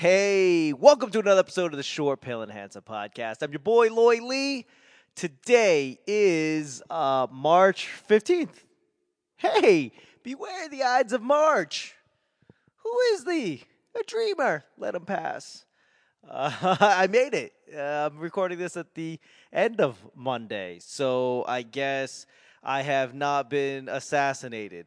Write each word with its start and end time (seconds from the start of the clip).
Hey, 0.00 0.72
welcome 0.72 1.10
to 1.10 1.18
another 1.18 1.40
episode 1.40 1.72
of 1.72 1.76
the 1.76 1.82
Short, 1.82 2.20
Pale, 2.20 2.42
and 2.42 2.52
Handsome 2.52 2.84
podcast. 2.84 3.42
I'm 3.42 3.50
your 3.50 3.58
boy, 3.58 3.88
Loy 3.88 4.24
Lee. 4.24 4.64
Today 5.16 5.98
is 6.06 6.80
uh, 6.88 7.26
March 7.32 7.88
15th. 8.08 8.62
Hey, 9.38 9.90
beware 10.22 10.68
the 10.68 10.84
Ides 10.84 11.12
of 11.12 11.20
March. 11.20 11.96
Who 12.84 12.96
is 13.12 13.24
thee? 13.24 13.64
A 13.98 14.04
dreamer. 14.04 14.62
Let 14.76 14.94
him 14.94 15.04
pass. 15.04 15.64
Uh, 16.30 16.52
I 16.80 17.08
made 17.08 17.34
it. 17.34 17.52
Uh, 17.76 18.08
I'm 18.08 18.18
recording 18.18 18.58
this 18.58 18.76
at 18.76 18.94
the 18.94 19.18
end 19.52 19.80
of 19.80 19.98
Monday, 20.14 20.78
so 20.80 21.44
I 21.48 21.62
guess 21.62 22.24
I 22.62 22.82
have 22.82 23.14
not 23.14 23.50
been 23.50 23.88
assassinated 23.88 24.86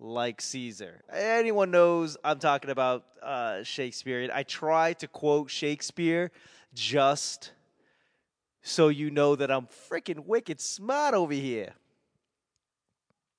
like 0.00 0.40
Caesar. 0.40 1.02
Anyone 1.12 1.70
knows 1.70 2.16
I'm 2.24 2.38
talking 2.38 2.70
about 2.70 3.04
uh, 3.22 3.62
Shakespeare. 3.62 4.28
I 4.32 4.42
try 4.42 4.94
to 4.94 5.06
quote 5.06 5.50
Shakespeare 5.50 6.32
just 6.74 7.52
so 8.62 8.88
you 8.88 9.10
know 9.10 9.36
that 9.36 9.50
I'm 9.50 9.68
freaking 9.90 10.26
wicked 10.26 10.60
smart 10.60 11.14
over 11.14 11.34
here. 11.34 11.74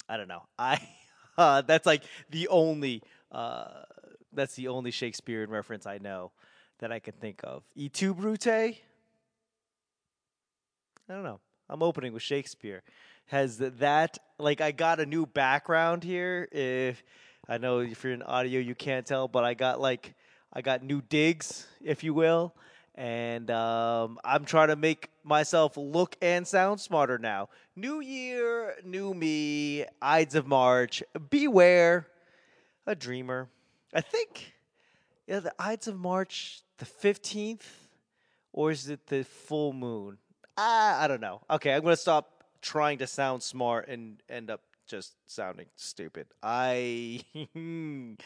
I 0.08 0.18
don't 0.18 0.28
know. 0.28 0.44
I 0.58 0.80
uh, 1.38 1.62
that's 1.62 1.86
like 1.86 2.04
the 2.30 2.48
only 2.50 3.02
uh, 3.32 3.84
that's 4.32 4.56
the 4.56 4.68
only 4.68 4.92
Shakespearean 4.92 5.50
reference 5.50 5.86
I 5.86 5.98
know 5.98 6.32
that 6.80 6.92
I 6.92 7.00
can 7.00 7.14
think 7.14 7.42
of. 7.44 7.64
E 7.76 7.90
tu 7.90 8.14
Brute? 8.14 8.48
I 8.48 8.78
don't 11.08 11.24
know. 11.24 11.40
I'm 11.70 11.82
opening 11.82 12.14
with 12.14 12.22
Shakespeare. 12.22 12.84
Has 13.28 13.58
that 13.58 14.18
like 14.42 14.62
I 14.62 14.72
got 14.72 15.00
a 15.00 15.06
new 15.06 15.26
background 15.26 16.04
here? 16.04 16.48
If 16.52 17.04
I 17.48 17.58
know 17.58 17.80
if 17.80 18.04
you're 18.04 18.14
in 18.14 18.24
audio 18.24 18.60
you 18.60 18.76
can't 18.76 19.06
tell, 19.06 19.28
but 19.28 19.44
I 19.44 19.54
got 19.54 19.80
like 19.80 20.14
I 20.54 20.62
got 20.62 20.84
new 20.84 21.02
digs, 21.02 21.68
if 21.82 22.04
you 22.04 22.14
will. 22.14 22.54
And 22.96 23.50
um, 23.50 24.20
I'm 24.24 24.44
trying 24.44 24.68
to 24.68 24.76
make 24.76 25.10
myself 25.24 25.78
look 25.78 26.18
and 26.22 26.46
sound 26.46 26.82
smarter 26.82 27.18
now. 27.18 27.48
New 27.76 28.02
year, 28.02 28.76
new 28.84 29.14
me, 29.14 29.86
Ides 30.02 30.36
of 30.36 30.46
March. 30.46 31.02
Beware, 31.30 32.08
a 32.86 32.94
dreamer. 32.94 33.48
I 33.94 34.02
think 34.02 34.54
yeah, 35.28 35.40
the 35.40 35.54
Ides 35.58 35.88
of 35.88 35.98
March, 35.98 36.62
the 36.78 36.86
15th, 36.86 37.64
or 38.52 38.72
is 38.72 38.90
it 38.90 39.08
the 39.08 39.24
full 39.24 39.72
moon? 39.72 40.18
Ah, 40.58 41.02
I 41.02 41.08
don't 41.08 41.22
know. 41.22 41.42
Okay, 41.50 41.74
I'm 41.74 41.82
gonna 41.82 41.96
stop 41.96 42.31
trying 42.62 42.98
to 43.00 43.08
sound 43.08 43.44
smart 43.44 43.88
and 43.88 44.22
end 44.30 44.50
up 44.50 44.62
just 44.88 45.14
sounding 45.26 45.68
stupid. 45.76 46.28
I 46.44 47.22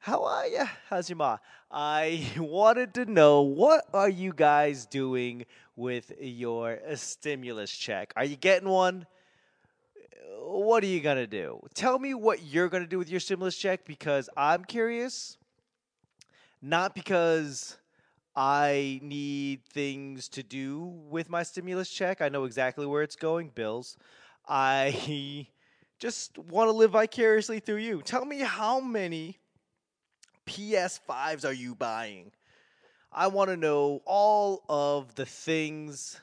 How 0.00 0.24
are 0.24 0.46
you? 0.46 0.64
How's 0.88 1.08
your 1.08 1.16
ma? 1.16 1.38
I 1.70 2.26
wanted 2.36 2.94
to 2.94 3.04
know 3.04 3.42
what 3.42 3.84
are 3.94 4.08
you 4.08 4.32
guys 4.32 4.86
doing 4.86 5.46
with 5.76 6.12
your 6.20 6.80
uh, 6.88 6.96
stimulus 6.96 7.70
check? 7.70 8.12
Are 8.16 8.24
you 8.24 8.36
getting 8.36 8.68
one? 8.68 9.06
What 10.40 10.82
are 10.82 10.88
you 10.88 11.00
going 11.00 11.18
to 11.18 11.26
do? 11.26 11.60
Tell 11.74 11.98
me 11.98 12.14
what 12.14 12.42
you're 12.42 12.68
going 12.68 12.82
to 12.82 12.88
do 12.88 12.98
with 12.98 13.08
your 13.08 13.20
stimulus 13.20 13.56
check 13.56 13.84
because 13.84 14.28
I'm 14.36 14.64
curious. 14.64 15.38
Not 16.60 16.94
because 16.94 17.76
I 18.34 19.00
need 19.02 19.64
things 19.64 20.28
to 20.30 20.42
do 20.42 20.84
with 21.08 21.28
my 21.28 21.42
stimulus 21.42 21.90
check. 21.90 22.20
I 22.20 22.28
know 22.28 22.44
exactly 22.44 22.86
where 22.86 23.02
it's 23.02 23.16
going, 23.16 23.48
bills. 23.48 23.96
I 24.48 25.48
just 25.98 26.38
want 26.38 26.68
to 26.68 26.72
live 26.72 26.92
vicariously 26.92 27.60
through 27.60 27.76
you. 27.76 28.02
Tell 28.02 28.24
me 28.24 28.40
how 28.40 28.80
many 28.80 29.38
PS5s 30.46 31.44
are 31.44 31.52
you 31.52 31.74
buying? 31.74 32.32
I 33.12 33.26
want 33.26 33.50
to 33.50 33.56
know 33.56 34.02
all 34.06 34.62
of 34.68 35.14
the 35.16 35.26
things 35.26 36.20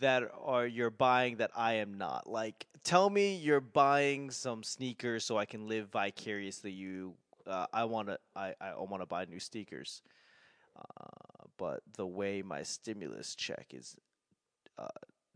that 0.00 0.24
are 0.44 0.66
you're 0.66 0.90
buying 0.90 1.36
that 1.36 1.52
I 1.56 1.74
am 1.74 1.94
not. 1.94 2.28
Like 2.28 2.66
tell 2.82 3.08
me 3.08 3.36
you're 3.36 3.60
buying 3.60 4.30
some 4.30 4.62
sneakers 4.62 5.24
so 5.24 5.38
I 5.38 5.44
can 5.44 5.68
live 5.68 5.88
vicariously 5.90 6.72
you 6.72 7.14
uh, 7.46 7.66
I 7.72 7.84
want 7.84 8.08
to 8.08 8.18
I 8.34 8.54
I 8.60 8.74
want 8.78 9.02
to 9.02 9.06
buy 9.06 9.24
new 9.24 9.40
sneakers. 9.40 10.02
Uh, 10.76 11.44
but 11.56 11.82
the 11.96 12.06
way 12.06 12.42
my 12.42 12.62
stimulus 12.62 13.34
check 13.34 13.66
is 13.72 13.96
uh, 14.78 14.88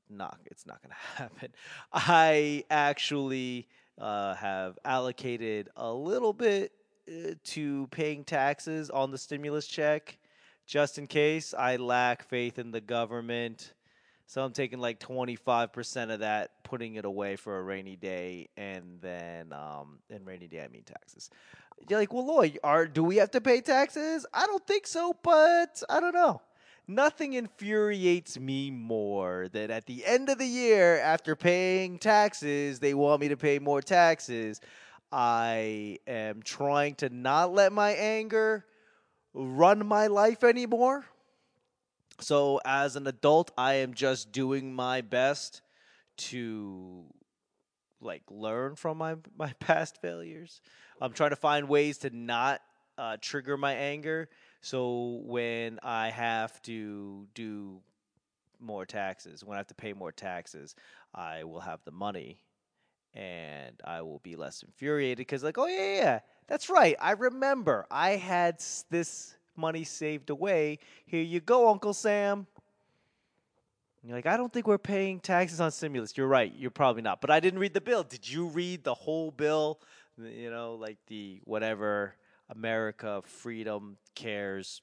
not 0.09 0.39
it's 0.47 0.67
not 0.67 0.83
going 0.83 0.91
to 1.17 1.23
happen. 1.23 1.53
I 1.93 2.65
actually 2.71 3.69
uh, 3.99 4.35
have 4.35 4.79
allocated 4.85 5.71
a 5.77 5.93
little 5.93 6.33
bit 6.33 6.73
uh, 7.09 7.35
to 7.45 7.87
paying 7.89 8.25
taxes 8.25 8.91
on 8.91 9.11
the 9.11 9.19
stimulus 9.19 9.67
check 9.67 10.19
just 10.67 10.99
in 10.99 11.07
case 11.07 11.55
I 11.55 11.77
lack 11.77 12.29
faith 12.29 12.59
in 12.59 12.73
the 12.73 12.81
government. 12.81 13.73
So 14.27 14.43
I'm 14.43 14.53
taking 14.53 14.81
like 14.81 14.99
25% 14.99 16.11
of 16.11 16.19
that, 16.21 16.65
putting 16.65 16.97
it 16.97 17.05
away 17.05 17.37
for 17.37 17.59
a 17.59 17.63
rainy 17.63 17.95
day, 17.95 18.49
and 18.57 18.99
then 19.01 19.53
um, 19.53 20.01
and 20.11 20.27
rainy 20.27 20.49
day 20.49 20.65
I 20.65 20.69
mean 20.69 20.83
taxes. 20.83 21.31
You're 21.89 22.01
like, 22.01 22.13
well, 22.13 22.27
Lloyd, 22.27 22.59
are 22.65 22.87
do 22.87 23.05
we 23.05 23.17
have 23.17 23.31
to 23.33 23.41
pay 23.41 23.61
taxes? 23.61 24.27
I 24.33 24.47
don't 24.47 24.67
think 24.67 24.87
so, 24.87 25.15
but 25.23 25.83
I 25.89 26.01
don't 26.01 26.15
know. 26.15 26.41
Nothing 26.89 27.33
infuriates 27.33 28.39
me 28.39 28.71
more 28.71 29.49
than 29.49 29.71
at 29.73 29.87
the 29.87 30.07
end 30.07 30.29
of 30.29 30.39
the 30.39 30.47
year, 30.47 30.99
after 31.01 31.35
paying 31.35 31.99
taxes, 31.99 32.79
they 32.79 32.95
want 32.95 33.21
me 33.21 33.29
to 33.29 33.37
pay 33.37 33.59
more 33.59 33.83
taxes. 33.83 34.61
I 35.11 35.99
am 36.07 36.43
trying 36.43 36.95
to 36.97 37.09
not 37.09 37.53
let 37.53 37.73
my 37.73 37.91
anger 37.91 38.65
run 39.35 39.85
my 39.85 40.07
life 40.07 40.45
anymore. 40.45 41.05
So, 42.21 42.61
as 42.65 42.97
an 42.97 43.07
adult, 43.07 43.51
I 43.59 43.75
am 43.75 43.95
just 43.95 44.33
doing 44.33 44.73
my 44.73 45.01
best 45.01 45.61
to 46.17 47.05
like 48.01 48.23
learn 48.31 48.77
from 48.77 48.99
my 48.99 49.17
my 49.39 49.53
past 49.61 50.01
failures. 50.01 50.61
I'm 51.01 51.13
trying 51.13 51.31
to 51.31 51.37
find 51.37 51.69
ways 51.69 51.99
to 51.99 52.11
not 52.11 52.61
uh, 52.99 53.17
trigger 53.21 53.57
my 53.57 53.75
anger. 53.75 54.29
So 54.61 55.21
when 55.25 55.79
I 55.83 56.11
have 56.11 56.61
to 56.63 57.27
do 57.35 57.81
more 58.61 58.87
taxes, 58.87 59.45
when 59.45 59.57
I 59.57 59.59
have 59.59 59.67
to 59.69 59.75
pay 59.75 59.93
more 59.93 60.13
taxes, 60.13 60.75
I 61.15 61.45
will 61.45 61.61
have 61.61 61.81
the 61.85 61.91
money 61.91 62.41
and 63.15 63.81
I 63.85 64.03
will 64.03 64.21
be 64.23 64.37
less 64.37 64.63
infuriated 64.63 65.19
because, 65.19 65.43
like, 65.43 65.57
oh, 65.59 65.67
yeah, 65.67 65.97
yeah, 65.97 66.21
that's 66.47 66.69
right. 66.69 66.97
I 67.01 67.13
remember 67.13 67.87
I 67.91 68.11
had 68.11 68.63
this 68.91 69.35
money 69.57 69.85
saved 69.85 70.29
away. 70.29 70.79
Here 71.07 71.23
you 71.23 71.41
go, 71.41 71.69
Uncle 71.71 71.95
Sam. 71.95 72.47
And 74.07 74.11
you're 74.11 74.19
like, 74.19 74.27
I 74.27 74.37
don't 74.37 74.53
think 74.53 74.69
we're 74.69 74.79
paying 74.79 75.19
taxes 75.19 75.61
on 75.61 75.73
stimulus. 75.73 76.17
You're 76.17 76.29
right. 76.29 76.53
You're 76.57 76.71
probably 76.71 77.03
not. 77.03 77.21
But 77.21 77.33
I 77.33 77.41
didn't 77.41 77.59
read 77.59 77.75
the 77.75 77.81
bill. 77.81 78.05
Did 78.05 78.31
you 78.31 78.47
read 78.47 78.85
the 78.85 78.95
whole 78.95 79.33
bill? 79.33 79.81
You 80.17 80.49
know, 80.49 80.75
like 80.75 80.99
the 81.09 81.41
whatever 81.43 82.15
America, 82.49 83.21
freedom, 83.27 83.97
cares, 84.15 84.81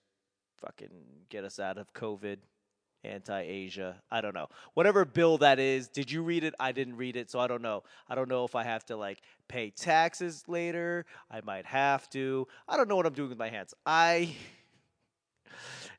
fucking 0.58 0.90
get 1.30 1.46
us 1.46 1.58
out 1.58 1.78
of 1.78 1.94
COVID, 1.94 2.40
anti 3.06 3.40
Asia. 3.40 3.96
I 4.12 4.20
don't 4.20 4.36
know. 4.36 4.50
Whatever 4.74 5.06
bill 5.06 5.38
that 5.38 5.58
is, 5.58 5.88
did 5.88 6.12
you 6.12 6.22
read 6.22 6.44
it? 6.44 6.54
I 6.60 6.74
didn't 6.74 6.98
read 6.98 7.16
it, 7.16 7.32
so 7.32 7.40
I 7.40 7.48
don't 7.48 7.62
know. 7.62 7.84
I 8.10 8.16
don't 8.16 8.28
know 8.28 8.44
if 8.44 8.56
I 8.56 8.64
have 8.66 8.86
to 8.88 8.98
like 8.98 9.22
pay 9.48 9.70
taxes 9.70 10.44
later. 10.50 11.06
I 11.32 11.40
might 11.46 11.66
have 11.66 12.10
to. 12.10 12.46
I 12.68 12.76
don't 12.76 12.90
know 12.90 12.98
what 12.98 13.06
I'm 13.06 13.14
doing 13.14 13.30
with 13.30 13.40
my 13.40 13.50
hands. 13.50 13.74
I. 13.86 14.36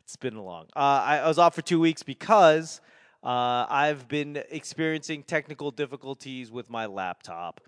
It's 0.03 0.17
been 0.17 0.37
long. 0.37 0.67
Uh, 0.77 1.01
I, 1.03 1.19
I 1.21 1.29
was 1.29 1.39
off 1.39 1.55
for 1.55 1.63
two 1.63 1.81
weeks 1.81 2.03
because 2.03 2.83
uh, 3.25 3.65
I've 3.71 4.07
been 4.07 4.43
experiencing 4.51 5.23
technical 5.23 5.71
difficulties 5.71 6.51
with 6.51 6.69
my 6.69 6.85
laptop. 6.87 7.63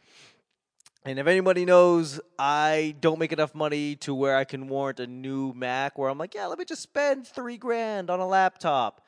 And 1.06 1.18
if 1.18 1.26
anybody 1.26 1.64
knows, 1.64 2.20
I 2.38 2.94
don't 3.00 3.18
make 3.18 3.32
enough 3.32 3.54
money 3.54 3.94
to 3.96 4.12
where 4.12 4.36
I 4.36 4.44
can 4.44 4.68
warrant 4.68 5.00
a 5.00 5.06
new 5.06 5.52
Mac 5.54 5.96
where 5.96 6.10
I'm 6.10 6.18
like, 6.18 6.34
yeah, 6.34 6.46
let 6.46 6.58
me 6.58 6.64
just 6.64 6.82
spend 6.82 7.26
three 7.26 7.56
grand 7.56 8.10
on 8.10 8.20
a 8.20 8.26
laptop. 8.26 9.06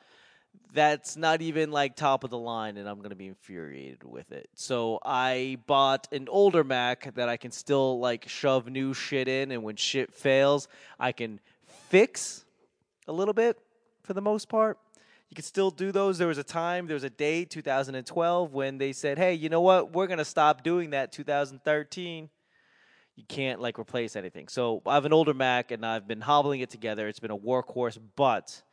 That's 0.73 1.17
not 1.17 1.41
even 1.41 1.71
like 1.71 1.95
top 1.95 2.23
of 2.23 2.29
the 2.29 2.37
line, 2.37 2.77
and 2.77 2.87
I'm 2.87 2.97
going 2.99 3.09
to 3.09 3.15
be 3.15 3.27
infuriated 3.27 4.03
with 4.03 4.31
it. 4.31 4.49
So 4.55 4.99
I 5.03 5.57
bought 5.67 6.07
an 6.11 6.29
older 6.29 6.63
Mac 6.63 7.13
that 7.15 7.27
I 7.27 7.37
can 7.37 7.51
still 7.51 7.99
like 7.99 8.27
shove 8.29 8.69
new 8.69 8.93
shit 8.93 9.27
in, 9.27 9.51
and 9.51 9.61
when 9.61 9.75
shit 9.75 10.13
fails, 10.13 10.67
I 10.99 11.11
can 11.11 11.39
fix 11.89 12.45
a 13.07 13.11
little 13.11 13.33
bit 13.33 13.59
for 14.03 14.13
the 14.13 14.21
most 14.21 14.47
part. 14.47 14.79
You 15.29 15.35
can 15.35 15.43
still 15.43 15.69
do 15.69 15.91
those. 15.91 16.17
There 16.17 16.27
was 16.27 16.39
a 16.39 16.43
time, 16.43 16.87
there 16.87 16.95
was 16.95 17.03
a 17.03 17.09
date, 17.09 17.51
2012, 17.51 18.51
when 18.51 18.79
they 18.79 18.93
said, 18.93 19.19
hey, 19.19 19.35
you 19.35 19.49
know 19.49 19.61
what? 19.61 19.93
We're 19.93 20.07
going 20.07 20.17
to 20.17 20.25
stop 20.25 20.63
doing 20.63 20.89
that 20.89 21.11
2013. 21.11 22.29
You 23.15 23.23
can't 23.27 23.61
like 23.61 23.77
replace 23.77 24.15
anything. 24.15 24.47
So 24.47 24.81
I 24.87 24.95
have 24.95 25.05
an 25.05 25.13
older 25.13 25.33
Mac 25.33 25.71
and 25.71 25.85
I've 25.85 26.07
been 26.07 26.21
hobbling 26.21 26.61
it 26.61 26.69
together. 26.69 27.07
It's 27.07 27.19
been 27.19 27.31
a 27.31 27.37
workhorse, 27.37 27.99
but 28.15 28.63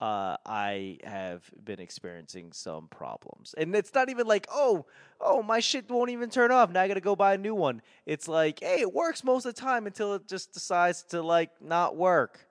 uh, 0.00 0.36
I 0.44 0.98
have 1.04 1.48
been 1.62 1.78
experiencing 1.78 2.52
some 2.52 2.88
problems. 2.88 3.54
And 3.56 3.74
it's 3.76 3.94
not 3.94 4.08
even 4.08 4.26
like, 4.26 4.48
oh, 4.50 4.86
oh, 5.20 5.42
my 5.42 5.60
shit 5.60 5.88
won't 5.88 6.10
even 6.10 6.28
turn 6.28 6.50
off. 6.50 6.70
Now 6.70 6.82
I 6.82 6.88
got 6.88 6.94
to 6.94 7.00
go 7.00 7.14
buy 7.14 7.34
a 7.34 7.38
new 7.38 7.54
one. 7.54 7.82
It's 8.04 8.26
like, 8.26 8.60
hey, 8.60 8.80
it 8.80 8.92
works 8.92 9.22
most 9.22 9.46
of 9.46 9.54
the 9.54 9.60
time 9.60 9.86
until 9.86 10.14
it 10.14 10.26
just 10.28 10.52
decides 10.52 11.04
to 11.04 11.22
like 11.22 11.50
not 11.60 11.96
work. 11.96 12.43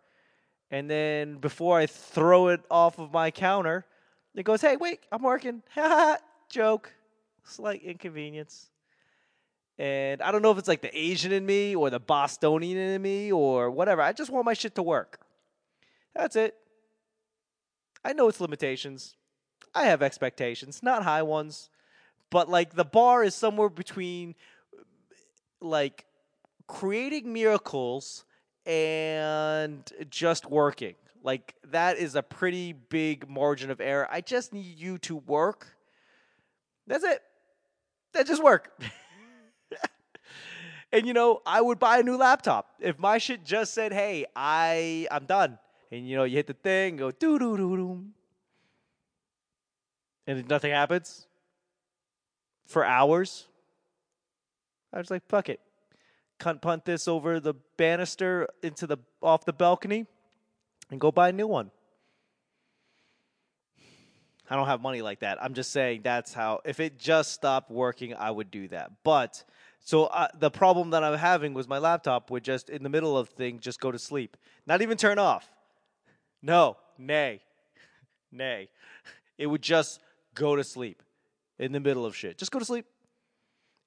And 0.73 0.89
then 0.89 1.35
before 1.35 1.77
I 1.77 1.85
throw 1.85 2.47
it 2.47 2.61
off 2.71 2.97
of 2.97 3.13
my 3.13 3.29
counter, 3.29 3.85
it 4.33 4.41
goes, 4.41 4.59
hey, 4.59 4.75
wait, 4.75 5.01
I'm 5.11 5.21
working. 5.21 5.61
Joke. 6.49 6.91
Slight 7.43 7.83
inconvenience. 7.83 8.71
And 9.77 10.19
I 10.19 10.31
don't 10.31 10.41
know 10.41 10.49
if 10.49 10.57
it's 10.57 10.67
like 10.67 10.81
the 10.81 10.97
Asian 10.97 11.31
in 11.31 11.45
me 11.45 11.75
or 11.75 11.91
the 11.91 11.99
Bostonian 11.99 12.75
in 12.75 12.99
me 13.03 13.31
or 13.31 13.69
whatever. 13.69 14.01
I 14.01 14.13
just 14.13 14.31
want 14.31 14.47
my 14.47 14.55
shit 14.55 14.73
to 14.73 14.81
work. 14.81 15.19
That's 16.15 16.35
it. 16.35 16.55
I 18.03 18.13
know 18.13 18.27
its 18.27 18.41
limitations. 18.41 19.15
I 19.75 19.83
have 19.83 20.01
expectations, 20.01 20.81
not 20.81 21.03
high 21.03 21.21
ones, 21.21 21.69
but 22.31 22.49
like 22.49 22.73
the 22.73 22.83
bar 22.83 23.23
is 23.23 23.35
somewhere 23.35 23.69
between 23.69 24.33
like 25.61 26.05
creating 26.65 27.31
miracles 27.31 28.25
and 28.65 29.91
just 30.09 30.45
working. 30.49 30.95
Like 31.23 31.55
that 31.71 31.97
is 31.97 32.15
a 32.15 32.23
pretty 32.23 32.73
big 32.73 33.29
margin 33.29 33.71
of 33.71 33.79
error. 33.79 34.07
I 34.11 34.21
just 34.21 34.53
need 34.53 34.77
you 34.77 34.97
to 34.99 35.17
work. 35.17 35.77
That's 36.87 37.03
it. 37.03 37.21
That 38.13 38.27
just 38.27 38.43
work. 38.43 38.77
and 40.91 41.07
you 41.07 41.13
know, 41.13 41.41
I 41.45 41.61
would 41.61 41.79
buy 41.79 41.99
a 41.99 42.03
new 42.03 42.17
laptop 42.17 42.67
if 42.79 42.99
my 42.99 43.17
shit 43.17 43.45
just 43.45 43.73
said, 43.73 43.93
"Hey, 43.93 44.25
I 44.35 45.07
I'm 45.09 45.25
done." 45.25 45.59
and 45.93 46.09
you 46.09 46.15
know 46.15 46.23
you 46.23 46.37
hit 46.37 46.47
the 46.47 46.53
thing, 46.53 46.97
go 46.97 47.11
doo 47.11 47.37
doo 47.37 47.55
doo 47.55 47.77
doo, 47.77 48.05
and 50.25 50.47
nothing 50.49 50.71
happens 50.71 51.27
for 52.65 52.83
hours. 52.83 53.47
I 54.91 54.97
was 54.97 55.11
like, 55.11 55.23
fuck 55.27 55.49
it, 55.49 55.59
cunt 56.43 56.61
punt 56.61 56.85
this 56.85 57.07
over 57.07 57.39
the 57.39 57.53
banister 57.77 58.47
into 58.61 58.85
the 58.85 58.97
off 59.21 59.45
the 59.45 59.53
balcony, 59.53 60.05
and 60.91 60.99
go 60.99 61.11
buy 61.11 61.29
a 61.29 61.31
new 61.31 61.47
one. 61.47 61.71
I 64.49 64.55
don't 64.57 64.67
have 64.67 64.81
money 64.81 65.01
like 65.01 65.21
that. 65.21 65.41
I'm 65.41 65.53
just 65.53 65.71
saying 65.71 66.01
that's 66.03 66.33
how. 66.33 66.59
If 66.65 66.79
it 66.79 66.99
just 66.99 67.31
stopped 67.31 67.71
working, 67.71 68.13
I 68.13 68.29
would 68.29 68.51
do 68.51 68.67
that. 68.67 68.91
But 69.03 69.43
so 69.79 70.05
uh, 70.05 70.27
the 70.37 70.51
problem 70.51 70.89
that 70.91 71.03
I'm 71.03 71.17
having 71.17 71.53
was 71.53 71.67
my 71.67 71.77
laptop 71.77 72.29
would 72.29 72.43
just 72.43 72.69
in 72.69 72.83
the 72.83 72.89
middle 72.89 73.17
of 73.17 73.29
thing 73.29 73.59
just 73.59 73.79
go 73.79 73.91
to 73.91 73.99
sleep, 73.99 74.35
not 74.67 74.81
even 74.81 74.97
turn 74.97 75.17
off. 75.17 75.49
No, 76.41 76.75
nay, 76.97 77.41
nay. 78.31 78.69
It 79.37 79.47
would 79.47 79.61
just 79.61 80.01
go 80.35 80.55
to 80.57 80.63
sleep 80.63 81.01
in 81.57 81.71
the 81.71 81.79
middle 81.79 82.05
of 82.05 82.15
shit. 82.15 82.37
Just 82.37 82.51
go 82.51 82.59
to 82.59 82.65
sleep. 82.65 82.85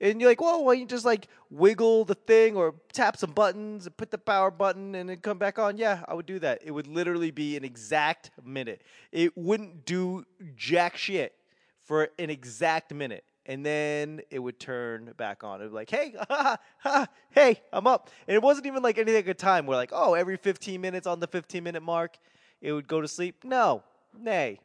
And 0.00 0.20
you're 0.20 0.30
like, 0.30 0.40
well, 0.40 0.64
why 0.64 0.74
don't 0.74 0.80
you 0.80 0.86
just 0.86 1.04
like 1.04 1.28
wiggle 1.50 2.04
the 2.04 2.14
thing 2.14 2.54
or 2.54 2.74
tap 2.92 3.16
some 3.16 3.32
buttons 3.32 3.86
and 3.86 3.96
put 3.96 4.10
the 4.10 4.18
power 4.18 4.50
button 4.50 4.94
and 4.94 5.08
then 5.08 5.18
come 5.18 5.38
back 5.38 5.58
on? 5.58 5.78
Yeah, 5.78 6.02
I 6.06 6.14
would 6.14 6.26
do 6.26 6.38
that. 6.40 6.60
It 6.62 6.70
would 6.70 6.86
literally 6.86 7.30
be 7.30 7.56
an 7.56 7.64
exact 7.64 8.30
minute. 8.44 8.82
It 9.10 9.36
wouldn't 9.36 9.86
do 9.86 10.24
jack 10.54 10.96
shit 10.96 11.34
for 11.82 12.08
an 12.18 12.28
exact 12.28 12.92
minute. 12.92 13.24
And 13.46 13.64
then 13.64 14.20
it 14.30 14.40
would 14.40 14.58
turn 14.58 15.14
back 15.16 15.44
on. 15.44 15.60
It 15.60 15.64
would 15.64 15.70
be 15.70 15.74
like, 15.76 15.90
hey, 15.90 16.14
hey, 17.30 17.60
I'm 17.72 17.86
up. 17.86 18.10
And 18.26 18.34
it 18.34 18.42
wasn't 18.42 18.66
even 18.66 18.82
like 18.82 18.98
anything 18.98 19.22
at 19.22 19.28
a 19.28 19.34
time 19.34 19.66
where 19.66 19.76
like, 19.76 19.92
oh, 19.94 20.14
every 20.14 20.36
15 20.36 20.80
minutes 20.80 21.06
on 21.06 21.20
the 21.20 21.28
15 21.28 21.62
minute 21.62 21.82
mark, 21.82 22.18
it 22.60 22.72
would 22.72 22.88
go 22.88 23.00
to 23.00 23.08
sleep. 23.08 23.44
No, 23.44 23.82
nay. 24.18 24.60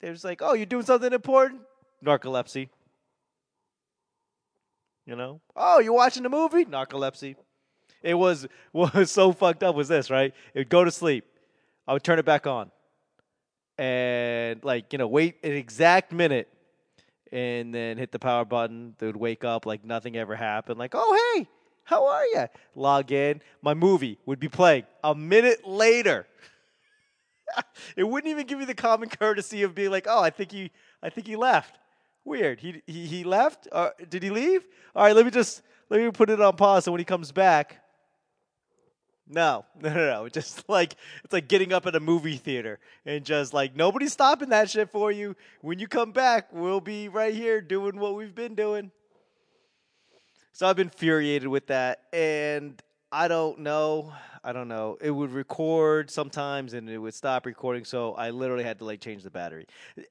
It 0.00 0.10
was 0.10 0.24
like, 0.24 0.40
oh, 0.42 0.54
you're 0.54 0.66
doing 0.66 0.84
something 0.84 1.12
important? 1.12 1.60
Narcolepsy. 2.04 2.70
You 5.06 5.16
know? 5.16 5.40
Oh, 5.56 5.80
you're 5.80 5.92
watching 5.92 6.24
a 6.24 6.28
movie? 6.28 6.64
Narcolepsy. 6.64 7.36
It 8.02 8.14
was 8.14 8.46
what 8.72 8.94
was 8.94 9.10
so 9.10 9.32
fucked 9.32 9.62
up 9.62 9.74
was 9.74 9.88
this, 9.88 10.10
right? 10.10 10.32
It 10.54 10.58
would 10.58 10.68
go 10.68 10.84
to 10.84 10.90
sleep. 10.90 11.24
I 11.86 11.92
would 11.92 12.04
turn 12.04 12.18
it 12.18 12.24
back 12.24 12.46
on. 12.46 12.70
And 13.78 14.62
like, 14.64 14.92
you 14.92 14.98
know, 14.98 15.08
wait 15.08 15.36
an 15.42 15.52
exact 15.52 16.12
minute 16.12 16.48
and 17.32 17.74
then 17.74 17.96
hit 17.96 18.12
the 18.12 18.18
power 18.18 18.44
button. 18.44 18.94
They 18.98 19.06
would 19.06 19.16
wake 19.16 19.44
up 19.44 19.66
like 19.66 19.84
nothing 19.84 20.16
ever 20.16 20.36
happened. 20.36 20.78
Like, 20.78 20.92
oh 20.94 21.34
hey, 21.36 21.48
how 21.84 22.06
are 22.06 22.24
you? 22.26 22.46
Log 22.74 23.10
in. 23.10 23.40
My 23.62 23.74
movie 23.74 24.18
would 24.26 24.38
be 24.38 24.48
playing 24.48 24.84
a 25.02 25.14
minute 25.14 25.66
later. 25.66 26.26
it 27.96 28.04
wouldn't 28.04 28.30
even 28.30 28.46
give 28.46 28.60
you 28.60 28.66
the 28.66 28.74
common 28.74 29.08
courtesy 29.08 29.62
of 29.62 29.74
being 29.74 29.90
like, 29.90 30.06
"Oh, 30.08 30.20
I 30.20 30.30
think 30.30 30.52
he, 30.52 30.70
I 31.02 31.10
think 31.10 31.26
he 31.26 31.36
left." 31.36 31.78
Weird. 32.24 32.60
He 32.60 32.82
he, 32.86 33.06
he 33.06 33.24
left. 33.24 33.68
Uh, 33.72 33.90
did 34.08 34.22
he 34.22 34.30
leave? 34.30 34.66
All 34.94 35.04
right, 35.04 35.14
let 35.14 35.24
me 35.24 35.30
just 35.30 35.62
let 35.90 36.00
me 36.00 36.10
put 36.10 36.30
it 36.30 36.40
on 36.40 36.56
pause. 36.56 36.84
So 36.84 36.92
when 36.92 37.00
he 37.00 37.04
comes 37.04 37.32
back, 37.32 37.82
no, 39.28 39.64
no, 39.80 39.92
no, 39.92 40.06
no. 40.22 40.28
Just 40.28 40.68
like 40.68 40.94
it's 41.24 41.32
like 41.32 41.48
getting 41.48 41.72
up 41.72 41.86
at 41.86 41.96
a 41.96 42.00
movie 42.00 42.36
theater 42.36 42.78
and 43.04 43.24
just 43.24 43.52
like 43.52 43.74
nobody's 43.74 44.12
stopping 44.12 44.50
that 44.50 44.70
shit 44.70 44.90
for 44.90 45.10
you. 45.10 45.34
When 45.60 45.78
you 45.78 45.88
come 45.88 46.12
back, 46.12 46.48
we'll 46.52 46.80
be 46.80 47.08
right 47.08 47.34
here 47.34 47.60
doing 47.60 47.98
what 47.98 48.14
we've 48.14 48.34
been 48.34 48.54
doing. 48.54 48.90
So 50.52 50.66
I've 50.66 50.76
been 50.76 50.88
infuriated 50.88 51.48
with 51.48 51.68
that, 51.68 52.02
and 52.12 52.80
I 53.12 53.28
don't 53.28 53.58
know. 53.58 54.14
I 54.42 54.52
don't 54.52 54.68
know. 54.68 54.96
It 55.00 55.10
would 55.10 55.32
record 55.32 56.10
sometimes 56.10 56.72
and 56.72 56.88
it 56.88 56.96
would 56.96 57.12
stop 57.12 57.44
recording, 57.44 57.84
so 57.84 58.14
I 58.14 58.30
literally 58.30 58.64
had 58.64 58.78
to 58.78 58.86
like 58.86 59.00
change 59.00 59.22
the 59.22 59.30
battery. 59.30 59.66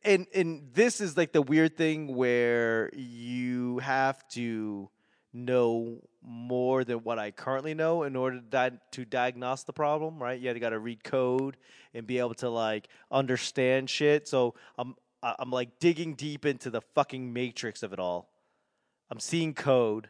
And 0.05 0.27
and 0.35 0.69
this 0.73 1.01
is 1.01 1.17
like 1.17 1.33
the 1.33 1.41
weird 1.41 1.75
thing 1.75 2.15
where 2.15 2.91
you 2.93 3.79
have 3.79 4.25
to 4.29 4.89
know 5.33 5.97
more 6.21 6.83
than 6.83 6.97
what 6.97 7.17
I 7.17 7.31
currently 7.31 7.73
know 7.73 8.03
in 8.03 8.15
order 8.15 8.39
to, 8.39 8.45
di- 8.45 8.79
to 8.91 9.05
diagnose 9.05 9.63
the 9.63 9.73
problem, 9.73 10.21
right? 10.21 10.39
You 10.39 10.53
got 10.59 10.69
to 10.69 10.79
read 10.79 11.03
code 11.03 11.57
and 11.93 12.05
be 12.05 12.19
able 12.19 12.35
to 12.35 12.49
like 12.49 12.87
understand 13.09 13.89
shit. 13.89 14.27
So 14.27 14.53
I'm 14.77 14.95
I'm 15.23 15.49
like 15.49 15.79
digging 15.79 16.13
deep 16.13 16.45
into 16.45 16.69
the 16.69 16.81
fucking 16.93 17.33
matrix 17.33 17.81
of 17.81 17.93
it 17.93 17.99
all. 17.99 18.29
I'm 19.09 19.19
seeing 19.19 19.55
code. 19.55 20.07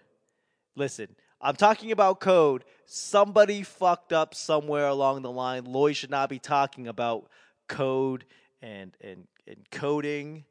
Listen, 0.76 1.16
I'm 1.42 1.56
talking 1.56 1.92
about 1.92 2.20
code. 2.20 2.64
Somebody 2.86 3.64
fucked 3.64 4.14
up 4.14 4.36
somewhere 4.36 4.88
along 4.88 5.24
the 5.24 5.32
line. 5.32 5.66
Lloyd 5.66 5.96
should 5.96 6.12
not 6.12 6.30
be 6.30 6.40
talking 6.40 6.88
about 6.88 7.30
code 7.68 8.26
and 8.62 8.96
and, 9.02 9.28
and 9.48 9.58
coding 9.72 10.46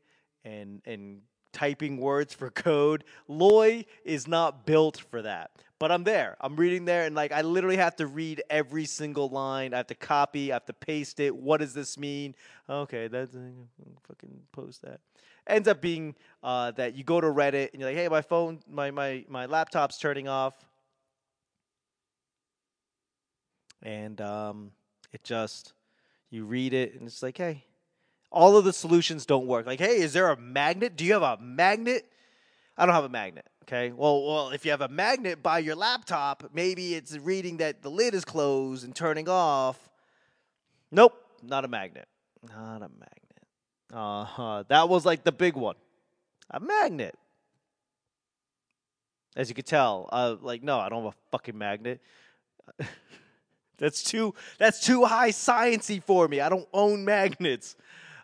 and 0.44 0.82
and 0.84 1.20
typing 1.52 1.98
words 1.98 2.34
for 2.34 2.50
code. 2.50 3.04
Loy 3.28 3.84
is 4.04 4.26
not 4.26 4.66
built 4.66 4.98
for 5.10 5.22
that. 5.22 5.50
But 5.78 5.90
I'm 5.90 6.04
there. 6.04 6.36
I'm 6.40 6.56
reading 6.56 6.84
there, 6.84 7.04
and 7.04 7.14
like 7.14 7.32
I 7.32 7.40
literally 7.40 7.78
have 7.78 7.96
to 7.96 8.06
read 8.06 8.42
every 8.50 8.84
single 8.84 9.28
line. 9.30 9.72
I 9.72 9.78
have 9.78 9.86
to 9.86 9.94
copy. 9.94 10.52
I 10.52 10.56
have 10.56 10.66
to 10.66 10.74
paste 10.74 11.20
it. 11.20 11.34
What 11.34 11.60
does 11.60 11.72
this 11.72 11.96
mean? 11.96 12.34
Okay, 12.68 13.08
that's 13.08 13.34
uh, 13.34 13.38
fucking 14.06 14.40
post 14.52 14.82
that. 14.82 15.00
Ends 15.46 15.68
up 15.68 15.80
being 15.80 16.14
uh, 16.42 16.72
that 16.72 16.94
you 16.94 17.02
go 17.02 17.20
to 17.20 17.28
Reddit 17.28 17.72
and 17.72 17.80
you're 17.80 17.88
like, 17.88 17.96
hey, 17.96 18.08
my 18.08 18.20
phone, 18.20 18.60
my 18.68 18.90
my 18.90 19.24
my 19.28 19.46
laptop's 19.46 19.98
turning 19.98 20.28
off 20.28 20.54
and 23.82 24.20
um, 24.20 24.72
it 25.12 25.22
just 25.24 25.72
you 26.30 26.44
read 26.44 26.74
it 26.74 26.94
and 26.94 27.06
it's 27.06 27.22
like, 27.22 27.38
hey, 27.38 27.64
all 28.30 28.56
of 28.56 28.64
the 28.64 28.72
solutions 28.72 29.26
don't 29.26 29.46
work. 29.46 29.66
Like, 29.66 29.80
hey, 29.80 29.96
is 30.00 30.12
there 30.12 30.30
a 30.30 30.36
magnet? 30.36 30.96
Do 30.96 31.04
you 31.04 31.12
have 31.14 31.22
a 31.22 31.38
magnet? 31.42 32.06
I 32.76 32.86
don't 32.86 32.94
have 32.94 33.04
a 33.04 33.08
magnet. 33.08 33.46
Okay. 33.64 33.92
Well, 33.92 34.26
well, 34.26 34.50
if 34.50 34.64
you 34.64 34.70
have 34.70 34.80
a 34.80 34.88
magnet 34.88 35.42
by 35.42 35.58
your 35.58 35.74
laptop, 35.74 36.50
maybe 36.54 36.94
it's 36.94 37.16
reading 37.18 37.58
that 37.58 37.82
the 37.82 37.90
lid 37.90 38.14
is 38.14 38.24
closed 38.24 38.84
and 38.84 38.94
turning 38.94 39.28
off. 39.28 39.88
Nope, 40.90 41.14
not 41.42 41.64
a 41.64 41.68
magnet. 41.68 42.08
Not 42.48 42.78
a 42.78 42.88
magnet. 42.88 43.46
Uh 43.92 44.24
huh. 44.24 44.64
That 44.68 44.88
was 44.88 45.04
like 45.04 45.24
the 45.24 45.32
big 45.32 45.56
one. 45.56 45.76
A 46.50 46.60
magnet. 46.60 47.16
As 49.36 49.48
you 49.48 49.54
can 49.54 49.64
tell, 49.64 50.08
uh, 50.10 50.36
like 50.40 50.62
no, 50.62 50.78
I 50.78 50.88
don't 50.88 51.04
have 51.04 51.12
a 51.12 51.30
fucking 51.30 51.56
magnet. 51.56 52.00
That's 53.80 54.02
too 54.02 54.34
that's 54.58 54.78
too 54.84 55.04
high 55.04 55.30
sciency 55.30 56.02
for 56.02 56.28
me. 56.28 56.40
I 56.40 56.48
don't 56.48 56.68
own 56.72 57.04
magnets. 57.04 57.76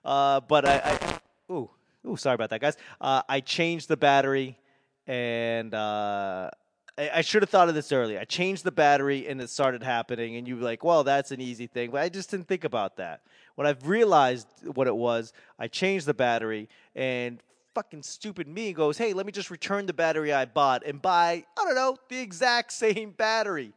Uh, 0.05 0.41
but 0.41 0.65
I, 0.65 0.81
I 0.85 1.53
ooh 1.53 1.69
ooh 2.07 2.17
sorry 2.17 2.35
about 2.35 2.51
that, 2.51 2.61
guys. 2.61 2.77
Uh, 3.01 3.23
I 3.29 3.41
changed 3.41 3.89
the 3.89 3.97
battery, 3.97 4.59
and 5.07 5.75
uh, 5.75 6.51
I, 6.97 7.11
I 7.15 7.21
should 7.23 7.43
have 7.43 7.51
thought 7.51 7.69
of 7.69 7.75
this 7.75 7.91
earlier. 7.91 8.21
I 8.21 8.25
changed 8.25 8.65
the 8.65 8.71
battery, 8.71 9.27
and 9.27 9.41
it 9.41 9.51
started 9.51 9.83
happening. 9.83 10.37
And 10.37 10.47
you 10.47 10.57
were 10.57 10.63
like, 10.63 10.85
"Well, 10.85 11.03
that's 11.03 11.33
an 11.33 11.41
easy 11.41 11.67
thing," 11.67 11.91
but 11.91 12.03
I 12.03 12.09
just 12.09 12.31
didn't 12.31 12.47
think 12.47 12.65
about 12.65 12.99
that. 12.99 13.23
When 13.57 13.67
I've 13.67 13.89
realized 13.89 14.47
what 14.75 14.87
it 14.87 14.95
was, 14.95 15.33
I 15.59 15.69
changed 15.69 16.07
the 16.07 16.15
battery, 16.15 16.69
and 16.95 17.43
fucking 17.75 18.03
stupid 18.03 18.47
me 18.47 18.75
goes, 18.75 18.99
"Hey, 18.99 19.15
let 19.15 19.25
me 19.25 19.33
just 19.33 19.51
return 19.51 19.87
the 19.87 19.95
battery 19.95 20.33
I 20.33 20.45
bought 20.45 20.85
and 20.87 21.01
buy 21.01 21.45
I 21.59 21.65
don't 21.65 21.75
know 21.75 21.97
the 22.11 22.21
exact 22.21 22.73
same 22.85 23.11
battery." 23.11 23.73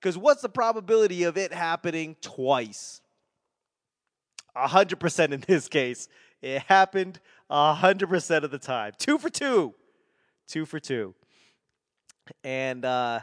Because 0.00 0.16
what's 0.16 0.42
the 0.42 0.48
probability 0.48 1.24
of 1.24 1.36
it 1.36 1.52
happening 1.52 2.16
twice? 2.20 3.00
hundred 4.56 4.98
percent 4.98 5.32
in 5.32 5.44
this 5.46 5.68
case. 5.68 6.08
It 6.42 6.62
happened 6.62 7.20
hundred 7.50 8.08
percent 8.08 8.44
of 8.44 8.50
the 8.50 8.58
time. 8.58 8.92
Two 8.98 9.18
for 9.18 9.30
two, 9.30 9.74
two 10.46 10.66
for 10.66 10.80
two, 10.80 11.14
and 12.42 12.84
uh, 12.84 13.20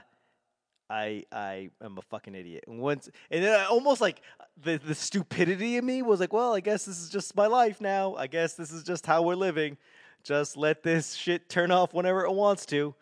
I 0.89 1.23
I 1.31 1.69
am 1.81 1.97
a 1.97 2.01
fucking 2.01 2.35
idiot. 2.35 2.65
And 2.67 2.79
once 2.79 3.09
and 3.31 3.43
then 3.43 3.59
I 3.59 3.65
almost 3.65 4.01
like 4.01 4.21
the 4.61 4.77
the 4.77 4.95
stupidity 4.95 5.77
in 5.77 5.85
me 5.85 6.01
was 6.01 6.19
like, 6.19 6.33
well, 6.33 6.53
I 6.53 6.59
guess 6.59 6.85
this 6.85 6.99
is 7.01 7.09
just 7.09 7.35
my 7.35 7.47
life 7.47 7.81
now. 7.81 8.15
I 8.15 8.27
guess 8.27 8.53
this 8.53 8.71
is 8.71 8.83
just 8.83 9.05
how 9.05 9.21
we're 9.21 9.35
living. 9.35 9.77
Just 10.23 10.57
let 10.57 10.83
this 10.83 11.13
shit 11.13 11.49
turn 11.49 11.69
off 11.71 11.93
whenever 11.93 12.25
it 12.25 12.31
wants 12.31 12.65
to. 12.67 12.95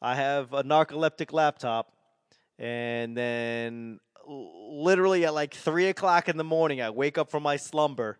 I 0.00 0.14
have 0.14 0.54
a 0.54 0.64
narcoleptic 0.64 1.32
laptop, 1.32 1.92
and 2.60 3.16
then 3.16 3.98
literally 4.26 5.24
at 5.24 5.34
like 5.34 5.54
three 5.54 5.86
o'clock 5.86 6.28
in 6.28 6.36
the 6.36 6.44
morning, 6.44 6.80
I 6.80 6.90
wake 6.90 7.18
up 7.18 7.30
from 7.30 7.42
my 7.42 7.56
slumber, 7.56 8.18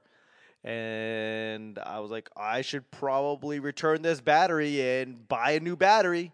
and 0.64 1.78
I 1.78 2.00
was 2.00 2.10
like, 2.10 2.28
I 2.36 2.62
should 2.62 2.90
probably 2.90 3.60
return 3.60 4.02
this 4.02 4.20
battery 4.20 5.00
and 5.00 5.28
buy 5.28 5.52
a 5.52 5.60
new 5.60 5.76
battery, 5.76 6.32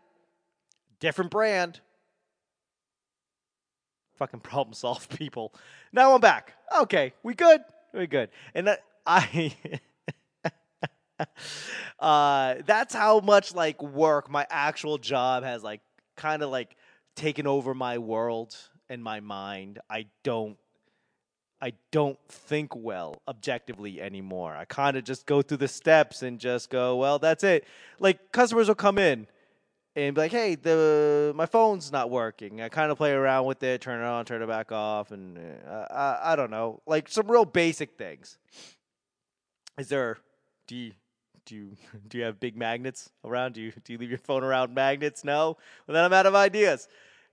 different 1.00 1.30
brand 1.30 1.80
fucking 4.16 4.40
problem 4.40 4.74
solve 4.74 5.08
people. 5.08 5.54
Now 5.92 6.14
I'm 6.14 6.20
back. 6.20 6.54
Okay, 6.80 7.12
we 7.22 7.34
good. 7.34 7.60
We 7.92 8.06
good. 8.06 8.30
And 8.54 8.76
I 9.06 9.54
uh 11.98 12.56
that's 12.66 12.94
how 12.94 13.20
much 13.20 13.54
like 13.54 13.82
work 13.82 14.30
my 14.30 14.46
actual 14.50 14.98
job 14.98 15.44
has 15.44 15.62
like 15.62 15.80
kind 16.16 16.42
of 16.42 16.50
like 16.50 16.76
taken 17.16 17.46
over 17.46 17.74
my 17.74 17.98
world 17.98 18.56
and 18.88 19.02
my 19.02 19.20
mind. 19.20 19.80
I 19.90 20.06
don't 20.22 20.56
I 21.60 21.72
don't 21.90 22.18
think 22.28 22.76
well 22.76 23.22
objectively 23.26 24.00
anymore. 24.00 24.54
I 24.54 24.66
kind 24.66 24.96
of 24.96 25.04
just 25.04 25.26
go 25.26 25.40
through 25.40 25.56
the 25.56 25.68
steps 25.68 26.22
and 26.22 26.38
just 26.38 26.68
go, 26.68 26.96
well, 26.96 27.18
that's 27.18 27.42
it. 27.44 27.64
Like 27.98 28.30
customers 28.30 28.68
will 28.68 28.74
come 28.74 28.98
in 28.98 29.26
and 29.96 30.14
be 30.14 30.20
like, 30.20 30.32
"Hey, 30.32 30.54
the 30.54 31.32
my 31.34 31.46
phone's 31.46 31.90
not 31.90 32.10
working." 32.10 32.60
I 32.60 32.68
kind 32.68 32.92
of 32.92 32.98
play 32.98 33.12
around 33.12 33.46
with 33.46 33.62
it, 33.62 33.80
turn 33.80 34.00
it 34.00 34.04
on, 34.04 34.26
turn 34.26 34.42
it 34.42 34.46
back 34.46 34.70
off, 34.70 35.10
and 35.10 35.38
uh, 35.66 35.86
I, 35.90 36.32
I 36.32 36.36
don't 36.36 36.50
know, 36.50 36.82
like 36.86 37.08
some 37.08 37.30
real 37.30 37.46
basic 37.46 37.96
things. 37.96 38.36
Is 39.78 39.88
there? 39.88 40.18
Do 40.66 40.76
you 40.76 40.92
do 41.46 41.54
you 41.54 41.76
do 42.08 42.18
you 42.18 42.24
have 42.24 42.38
big 42.38 42.56
magnets 42.56 43.10
around? 43.24 43.54
Do 43.54 43.62
you 43.62 43.72
do 43.84 43.94
you 43.94 43.98
leave 43.98 44.10
your 44.10 44.18
phone 44.18 44.44
around 44.44 44.74
magnets? 44.74 45.24
No. 45.24 45.56
Well, 45.86 45.94
then 45.94 46.04
I'm 46.04 46.12
out 46.12 46.26
of 46.26 46.34
ideas. 46.34 46.88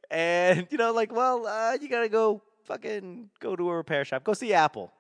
And 0.10 0.68
you 0.70 0.78
know, 0.78 0.94
like, 0.94 1.12
well, 1.12 1.46
uh, 1.46 1.78
you 1.82 1.90
gotta 1.90 2.10
go 2.10 2.42
fucking 2.64 3.30
go 3.40 3.56
to 3.56 3.70
a 3.70 3.76
repair 3.76 4.06
shop. 4.06 4.24
Go 4.24 4.34
see 4.34 4.54
Apple. 4.54 4.92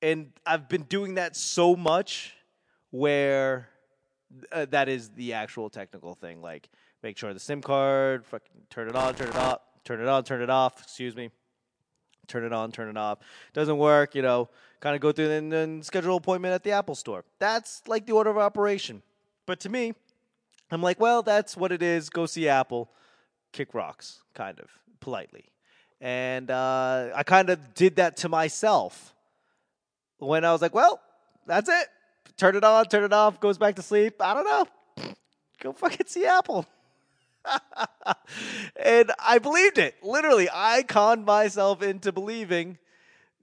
And 0.00 0.32
I've 0.46 0.68
been 0.68 0.82
doing 0.82 1.14
that 1.14 1.36
so 1.36 1.76
much 1.76 2.34
where 2.90 3.68
uh, 4.50 4.66
that 4.70 4.88
is 4.88 5.10
the 5.10 5.34
actual 5.34 5.70
technical 5.70 6.14
thing. 6.14 6.42
Like, 6.42 6.68
make 7.02 7.16
sure 7.16 7.32
the 7.32 7.40
SIM 7.40 7.60
card, 7.60 8.26
fucking 8.26 8.62
turn 8.68 8.88
it 8.88 8.96
on, 8.96 9.14
turn 9.14 9.28
it 9.28 9.36
off, 9.36 9.60
turn 9.84 10.00
it 10.00 10.08
on, 10.08 10.24
turn 10.24 10.42
it 10.42 10.50
off. 10.50 10.82
Excuse 10.82 11.14
me. 11.14 11.30
Turn 12.26 12.44
it 12.44 12.52
on, 12.52 12.72
turn 12.72 12.88
it 12.88 12.96
off. 12.96 13.18
Doesn't 13.52 13.78
work, 13.78 14.14
you 14.14 14.22
know. 14.22 14.48
Kind 14.82 14.94
of 14.94 15.00
go 15.00 15.12
through 15.12 15.30
and 15.30 15.50
then 15.50 15.82
schedule 15.82 16.10
an 16.10 16.18
appointment 16.18 16.52
at 16.52 16.62
the 16.62 16.72
Apple 16.72 16.94
Store. 16.94 17.24
That's 17.38 17.80
like 17.86 18.04
the 18.04 18.12
order 18.12 18.28
of 18.28 18.36
operation. 18.36 19.00
But 19.46 19.60
to 19.60 19.70
me, 19.70 19.94
I'm 20.70 20.82
like, 20.82 21.00
well, 21.00 21.22
that's 21.22 21.56
what 21.56 21.72
it 21.72 21.82
is. 21.82 22.10
Go 22.10 22.26
see 22.26 22.48
Apple, 22.48 22.90
kick 23.52 23.72
rocks, 23.72 24.20
kind 24.34 24.60
of 24.60 24.68
politely. 25.00 25.46
And 26.00 26.50
uh, 26.50 27.12
I 27.14 27.22
kind 27.22 27.48
of 27.48 27.72
did 27.72 27.96
that 27.96 28.18
to 28.18 28.28
myself 28.28 29.14
when 30.18 30.44
I 30.44 30.52
was 30.52 30.60
like, 30.60 30.74
well, 30.74 31.00
that's 31.46 31.70
it 31.70 31.88
turn 32.36 32.56
it 32.56 32.64
on, 32.64 32.84
turn 32.86 33.04
it 33.04 33.12
off, 33.12 33.40
goes 33.40 33.58
back 33.58 33.76
to 33.76 33.82
sleep. 33.82 34.20
I 34.20 34.34
don't 34.34 34.44
know. 34.44 35.14
Go 35.60 35.72
fucking 35.72 36.06
see 36.06 36.26
Apple. 36.26 36.66
and 38.76 39.12
I 39.18 39.38
believed 39.38 39.78
it. 39.78 39.94
Literally, 40.02 40.48
I 40.52 40.82
conned 40.82 41.24
myself 41.24 41.82
into 41.82 42.10
believing 42.10 42.78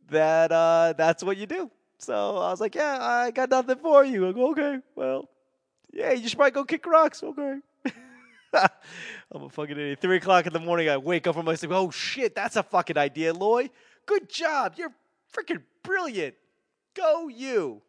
that 0.10 0.52
uh, 0.52 0.94
that's 0.98 1.24
what 1.24 1.38
you 1.38 1.46
do. 1.46 1.70
So 1.98 2.38
I 2.38 2.52
was 2.52 2.62
like, 2.62 2.76
yeah, 2.76 2.98
I 3.02 3.32
got 3.32 3.50
nothing 3.50 3.78
for 3.78 4.06
you. 4.06 4.28
I 4.28 4.32
go, 4.32 4.52
okay, 4.52 4.80
well, 4.96 5.30
yeah, 5.92 6.12
you 6.14 6.28
should 6.28 6.38
probably 6.38 6.52
go 6.52 6.64
kick 6.64 6.86
rocks. 6.86 7.22
Okay. 7.24 7.60
I'm 8.54 9.44
a 9.44 9.50
fucking 9.50 9.78
idiot. 9.78 10.00
Three 10.02 10.18
o'clock 10.18 10.48
in 10.48 10.54
the 10.54 10.60
morning, 10.60 10.90
I 10.90 10.98
wake 10.98 11.28
up 11.28 11.36
from 11.36 11.46
my 11.46 11.56
sleep. 11.56 11.72
Oh 11.74 11.92
shit, 11.92 12.36
that's 12.36 12.56
a 12.56 12.64
fucking 12.64 12.98
idea, 12.98 13.34
Loy. 13.34 13.70
Good 14.06 14.30
job. 14.30 14.74
You're 14.78 14.94
freaking 15.34 15.62
brilliant. 15.84 16.36
Go 16.96 17.28
you. 17.28 17.82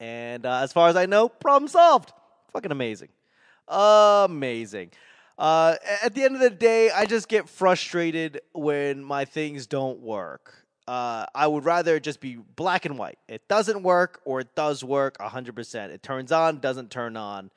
And 0.00 0.44
uh, 0.44 0.58
as 0.58 0.72
far 0.72 0.88
as 0.88 0.96
I 0.96 1.06
know, 1.06 1.28
problem 1.28 1.68
solved. 1.68 2.12
Fucking 2.52 2.72
amazing. 2.72 3.08
Amazing. 3.68 4.90
Uh, 5.38 5.76
at 6.02 6.14
the 6.14 6.24
end 6.24 6.34
of 6.34 6.40
the 6.40 6.50
day, 6.50 6.90
I 6.90 7.06
just 7.06 7.28
get 7.28 7.48
frustrated 7.48 8.40
when 8.52 9.02
my 9.02 9.24
things 9.24 9.66
don't 9.66 10.00
work. 10.00 10.61
Uh, 10.88 11.26
I 11.34 11.46
would 11.46 11.64
rather 11.64 12.00
just 12.00 12.20
be 12.20 12.36
black 12.56 12.84
and 12.84 12.98
white. 12.98 13.18
It 13.28 13.46
doesn't 13.48 13.82
work 13.82 14.20
or 14.24 14.40
it 14.40 14.54
does 14.54 14.82
work 14.82 15.16
100%. 15.18 15.90
It 15.90 16.02
turns 16.02 16.32
on, 16.32 16.58
doesn't 16.58 16.90
turn 16.90 17.16
on. 17.16 17.50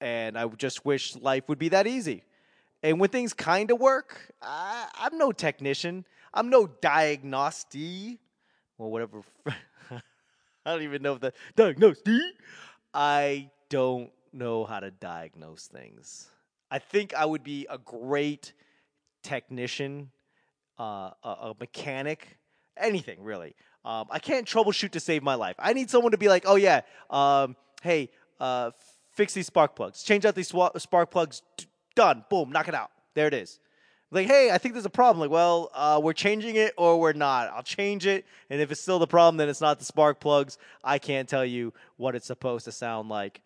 And 0.00 0.38
I 0.38 0.46
just 0.46 0.84
wish 0.84 1.16
life 1.16 1.48
would 1.48 1.58
be 1.58 1.70
that 1.70 1.86
easy. 1.86 2.24
And 2.82 2.98
when 3.00 3.10
things 3.10 3.32
kind 3.32 3.70
of 3.70 3.80
work, 3.80 4.32
I, 4.40 4.86
I'm 4.94 5.18
no 5.18 5.32
technician. 5.32 6.04
I'm 6.34 6.50
no 6.50 6.66
diagnosti. 6.66 8.18
Well, 8.78 8.90
whatever 8.90 9.22
I 10.64 10.72
don't 10.72 10.82
even 10.82 11.02
know 11.02 11.14
if 11.14 11.20
the 11.20 11.32
diagnose. 11.56 12.02
I 12.94 13.50
don't 13.68 14.10
know 14.32 14.64
how 14.64 14.80
to 14.80 14.90
diagnose 14.90 15.66
things. 15.66 16.28
I 16.70 16.78
think 16.78 17.14
I 17.14 17.24
would 17.24 17.42
be 17.42 17.66
a 17.68 17.78
great 17.78 18.52
technician, 19.22 20.10
uh, 20.78 21.10
a, 21.22 21.28
a, 21.28 21.54
mechanic, 21.58 22.38
anything 22.76 23.22
really. 23.22 23.54
Um, 23.84 24.06
I 24.10 24.18
can't 24.18 24.46
troubleshoot 24.46 24.92
to 24.92 25.00
save 25.00 25.22
my 25.22 25.34
life. 25.34 25.56
I 25.58 25.72
need 25.72 25.90
someone 25.90 26.12
to 26.12 26.18
be 26.18 26.28
like, 26.28 26.44
oh 26.46 26.56
yeah, 26.56 26.82
um, 27.10 27.56
hey, 27.82 28.10
uh, 28.38 28.70
fix 29.12 29.34
these 29.34 29.46
spark 29.46 29.74
plugs, 29.74 30.02
change 30.02 30.24
out 30.24 30.34
these 30.34 30.48
spark 30.48 31.10
plugs, 31.10 31.42
done, 31.96 32.24
boom, 32.30 32.50
knock 32.50 32.68
it 32.68 32.74
out. 32.74 32.90
There 33.14 33.26
it 33.26 33.34
is 33.34 33.58
like, 34.12 34.26
hey, 34.26 34.50
I 34.50 34.58
think 34.58 34.74
there's 34.74 34.86
a 34.86 34.90
problem. 34.90 35.20
Like, 35.20 35.30
well, 35.30 35.70
uh, 35.74 35.98
we're 36.02 36.12
changing 36.12 36.56
it 36.56 36.74
or 36.76 37.00
we're 37.00 37.14
not. 37.14 37.48
I'll 37.48 37.62
change 37.62 38.06
it, 38.06 38.26
and 38.50 38.60
if 38.60 38.70
it's 38.70 38.80
still 38.80 38.98
the 38.98 39.06
problem, 39.06 39.38
then 39.38 39.48
it's 39.48 39.60
not 39.60 39.78
the 39.78 39.84
spark 39.84 40.20
plugs. 40.20 40.58
I 40.84 40.98
can't 40.98 41.28
tell 41.28 41.44
you 41.44 41.72
what 41.96 42.14
it's 42.14 42.26
supposed 42.26 42.66
to 42.66 42.72
sound 42.72 43.08
like. 43.08 43.40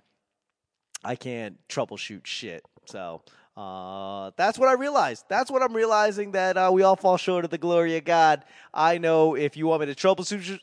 I 1.04 1.14
can't 1.14 1.56
troubleshoot 1.68 2.26
shit. 2.26 2.64
So 2.86 3.22
uh, 3.56 4.30
that's 4.36 4.58
what 4.58 4.68
I 4.68 4.74
realized. 4.74 5.24
That's 5.28 5.50
what 5.50 5.62
I'm 5.62 5.74
realizing 5.74 6.32
that 6.32 6.56
uh, 6.56 6.70
we 6.72 6.82
all 6.82 6.96
fall 6.96 7.16
short 7.16 7.44
of 7.44 7.50
the 7.50 7.58
glory 7.58 7.96
of 7.96 8.04
God. 8.04 8.44
I 8.74 8.98
know 8.98 9.34
if 9.34 9.56
you 9.56 9.66
want 9.66 9.80
me 9.80 9.86
to 9.86 9.94
troubleshoot, 9.94 10.60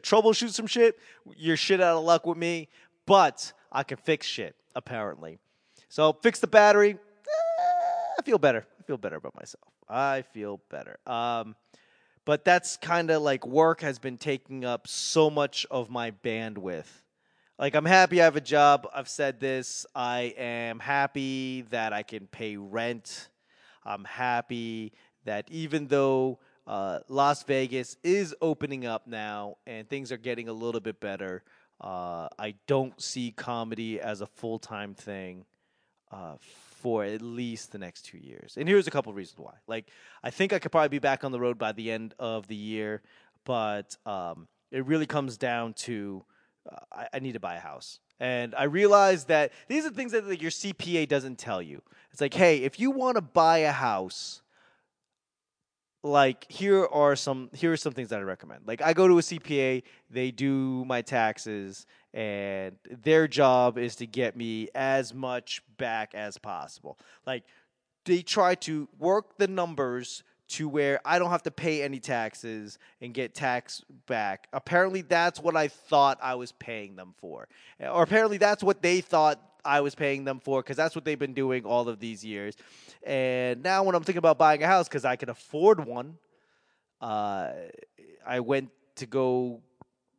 troubleshoot 0.00 0.50
some 0.50 0.66
shit, 0.66 0.98
you're 1.36 1.56
shit 1.56 1.80
out 1.80 1.96
of 1.96 2.04
luck 2.04 2.24
with 2.24 2.38
me, 2.38 2.68
but 3.04 3.52
I 3.72 3.82
can 3.82 3.96
fix 3.96 4.26
shit, 4.26 4.54
apparently. 4.76 5.38
So 5.88 6.12
fix 6.12 6.38
the 6.38 6.46
battery. 6.46 6.90
Eh, 6.92 7.62
I 8.18 8.22
feel 8.22 8.38
better 8.38 8.64
I 8.78 8.82
feel 8.86 8.96
better 8.96 9.16
about 9.16 9.34
myself. 9.34 9.64
I 9.88 10.22
feel 10.22 10.60
better. 10.70 10.98
Um, 11.06 11.56
but 12.24 12.44
that's 12.44 12.76
kind 12.76 13.10
of 13.10 13.22
like 13.22 13.46
work 13.46 13.80
has 13.80 13.98
been 13.98 14.18
taking 14.18 14.64
up 14.64 14.86
so 14.86 15.30
much 15.30 15.66
of 15.70 15.90
my 15.90 16.12
bandwidth. 16.12 16.86
Like 17.58 17.74
I'm 17.74 17.86
happy 17.86 18.20
I 18.20 18.24
have 18.24 18.36
a 18.36 18.40
job. 18.40 18.86
I've 18.94 19.08
said 19.08 19.40
this. 19.40 19.86
I 19.94 20.34
am 20.36 20.78
happy 20.78 21.62
that 21.70 21.94
I 21.94 22.02
can 22.02 22.26
pay 22.26 22.58
rent. 22.58 23.28
I'm 23.82 24.04
happy 24.04 24.92
that 25.24 25.48
even 25.50 25.86
though 25.86 26.38
uh, 26.66 26.98
Las 27.08 27.44
Vegas 27.44 27.96
is 28.02 28.34
opening 28.42 28.84
up 28.84 29.06
now 29.06 29.56
and 29.66 29.88
things 29.88 30.12
are 30.12 30.18
getting 30.18 30.50
a 30.50 30.52
little 30.52 30.82
bit 30.82 31.00
better, 31.00 31.44
uh, 31.80 32.28
I 32.38 32.56
don't 32.66 33.00
see 33.00 33.32
comedy 33.34 34.00
as 34.02 34.20
a 34.20 34.26
full 34.26 34.58
time 34.58 34.92
thing 34.92 35.46
uh, 36.12 36.34
for 36.40 37.04
at 37.04 37.22
least 37.22 37.72
the 37.72 37.78
next 37.78 38.02
two 38.02 38.18
years. 38.18 38.58
And 38.58 38.68
here's 38.68 38.86
a 38.86 38.90
couple 38.90 39.14
reasons 39.14 39.38
why. 39.38 39.54
Like, 39.66 39.88
I 40.22 40.28
think 40.28 40.52
I 40.52 40.58
could 40.58 40.72
probably 40.72 40.90
be 40.90 40.98
back 40.98 41.24
on 41.24 41.32
the 41.32 41.40
road 41.40 41.56
by 41.56 41.72
the 41.72 41.90
end 41.90 42.12
of 42.18 42.48
the 42.48 42.54
year, 42.54 43.00
but 43.46 43.96
um, 44.04 44.46
it 44.70 44.84
really 44.84 45.06
comes 45.06 45.38
down 45.38 45.72
to 45.72 46.22
I, 46.92 47.08
I, 47.14 47.18
need 47.18 47.32
to 47.32 47.40
buy 47.40 47.56
a 47.56 47.60
house. 47.60 48.00
And 48.20 48.54
I 48.54 48.64
realize 48.64 49.24
that 49.26 49.52
these 49.68 49.84
are 49.86 49.90
things 49.90 50.12
that 50.12 50.26
like, 50.26 50.42
your 50.42 50.50
CPA 50.50 51.08
doesn't 51.08 51.38
tell 51.38 51.62
you. 51.62 51.82
It's 52.12 52.20
like, 52.20 52.34
hey, 52.34 52.58
if 52.58 52.80
you 52.80 52.90
want 52.90 53.16
to 53.16 53.22
buy 53.22 53.58
a 53.58 53.72
house, 53.72 54.42
like 56.02 56.50
here 56.50 56.86
are 56.86 57.16
some 57.16 57.50
here 57.52 57.72
are 57.72 57.76
some 57.76 57.92
things 57.92 58.08
that 58.10 58.20
I 58.20 58.22
recommend. 58.22 58.62
Like 58.66 58.80
I 58.80 58.92
go 58.92 59.08
to 59.08 59.18
a 59.18 59.22
CPA, 59.22 59.82
they 60.10 60.30
do 60.30 60.84
my 60.84 61.02
taxes, 61.02 61.86
and 62.14 62.76
their 62.90 63.28
job 63.28 63.76
is 63.76 63.96
to 63.96 64.06
get 64.06 64.36
me 64.36 64.68
as 64.74 65.12
much 65.12 65.62
back 65.76 66.14
as 66.14 66.38
possible. 66.38 66.98
Like 67.26 67.42
they 68.04 68.22
try 68.22 68.54
to 68.54 68.88
work 68.98 69.36
the 69.36 69.48
numbers 69.48 70.22
to 70.48 70.68
where 70.68 71.00
I 71.04 71.18
don't 71.18 71.30
have 71.30 71.42
to 71.44 71.50
pay 71.50 71.82
any 71.82 71.98
taxes 71.98 72.78
and 73.00 73.12
get 73.12 73.34
tax 73.34 73.82
back. 74.06 74.46
Apparently, 74.52 75.02
that's 75.02 75.40
what 75.40 75.56
I 75.56 75.68
thought 75.68 76.18
I 76.22 76.36
was 76.36 76.52
paying 76.52 76.96
them 76.96 77.14
for. 77.18 77.48
Or 77.80 78.02
apparently, 78.02 78.38
that's 78.38 78.62
what 78.62 78.80
they 78.82 79.00
thought 79.00 79.40
I 79.64 79.80
was 79.80 79.94
paying 79.94 80.24
them 80.24 80.38
for 80.38 80.62
because 80.62 80.76
that's 80.76 80.94
what 80.94 81.04
they've 81.04 81.18
been 81.18 81.34
doing 81.34 81.64
all 81.64 81.88
of 81.88 81.98
these 81.98 82.24
years. 82.24 82.56
And 83.02 83.62
now, 83.62 83.82
when 83.82 83.94
I'm 83.94 84.04
thinking 84.04 84.18
about 84.18 84.38
buying 84.38 84.62
a 84.62 84.66
house 84.66 84.88
because 84.88 85.04
I 85.04 85.16
can 85.16 85.30
afford 85.30 85.84
one, 85.84 86.16
uh, 87.00 87.50
I 88.24 88.40
went 88.40 88.70
to 88.96 89.06
go 89.06 89.60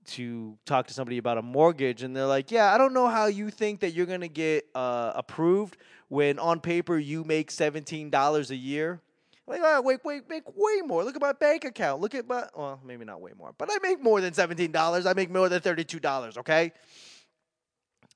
to 0.08 0.58
talk 0.66 0.88
to 0.88 0.94
somebody 0.94 1.18
about 1.18 1.38
a 1.38 1.42
mortgage, 1.42 2.04
and 2.04 2.16
they're 2.16 2.26
like, 2.26 2.52
"Yeah, 2.52 2.74
I 2.74 2.78
don't 2.78 2.94
know 2.94 3.08
how 3.08 3.26
you 3.28 3.50
think 3.50 3.80
that 3.82 3.92
you're 3.92 4.06
gonna 4.06 4.28
get 4.28 4.66
uh, 4.76 5.14
approved 5.16 5.78
when 6.10 6.40
on 6.40 6.60
paper 6.60 6.98
you 6.98 7.24
make 7.24 7.52
seventeen 7.52 8.10
dollars 8.10 8.52
a 8.52 8.56
year." 8.56 9.02
Like, 9.48 9.62
oh, 9.64 9.82
wait, 9.82 10.04
wait, 10.04 10.30
make 10.30 10.44
way 10.46 10.82
more. 10.86 11.06
Look 11.06 11.16
at 11.16 11.22
my 11.22 11.32
bank 11.32 11.64
account. 11.64 12.02
Look 12.02 12.14
at 12.14 12.28
my, 12.28 12.44
well, 12.54 12.82
maybe 12.86 13.06
not 13.06 13.22
way 13.22 13.32
more, 13.38 13.54
but 13.58 13.70
I 13.72 13.78
make 13.82 14.04
more 14.04 14.20
than 14.20 14.34
seventeen 14.34 14.74
dollars. 14.74 15.06
I 15.06 15.14
make 15.14 15.32
more 15.32 15.48
than 15.48 15.62
thirty-two 15.62 16.02
dollars. 16.02 16.38
Okay. 16.38 16.74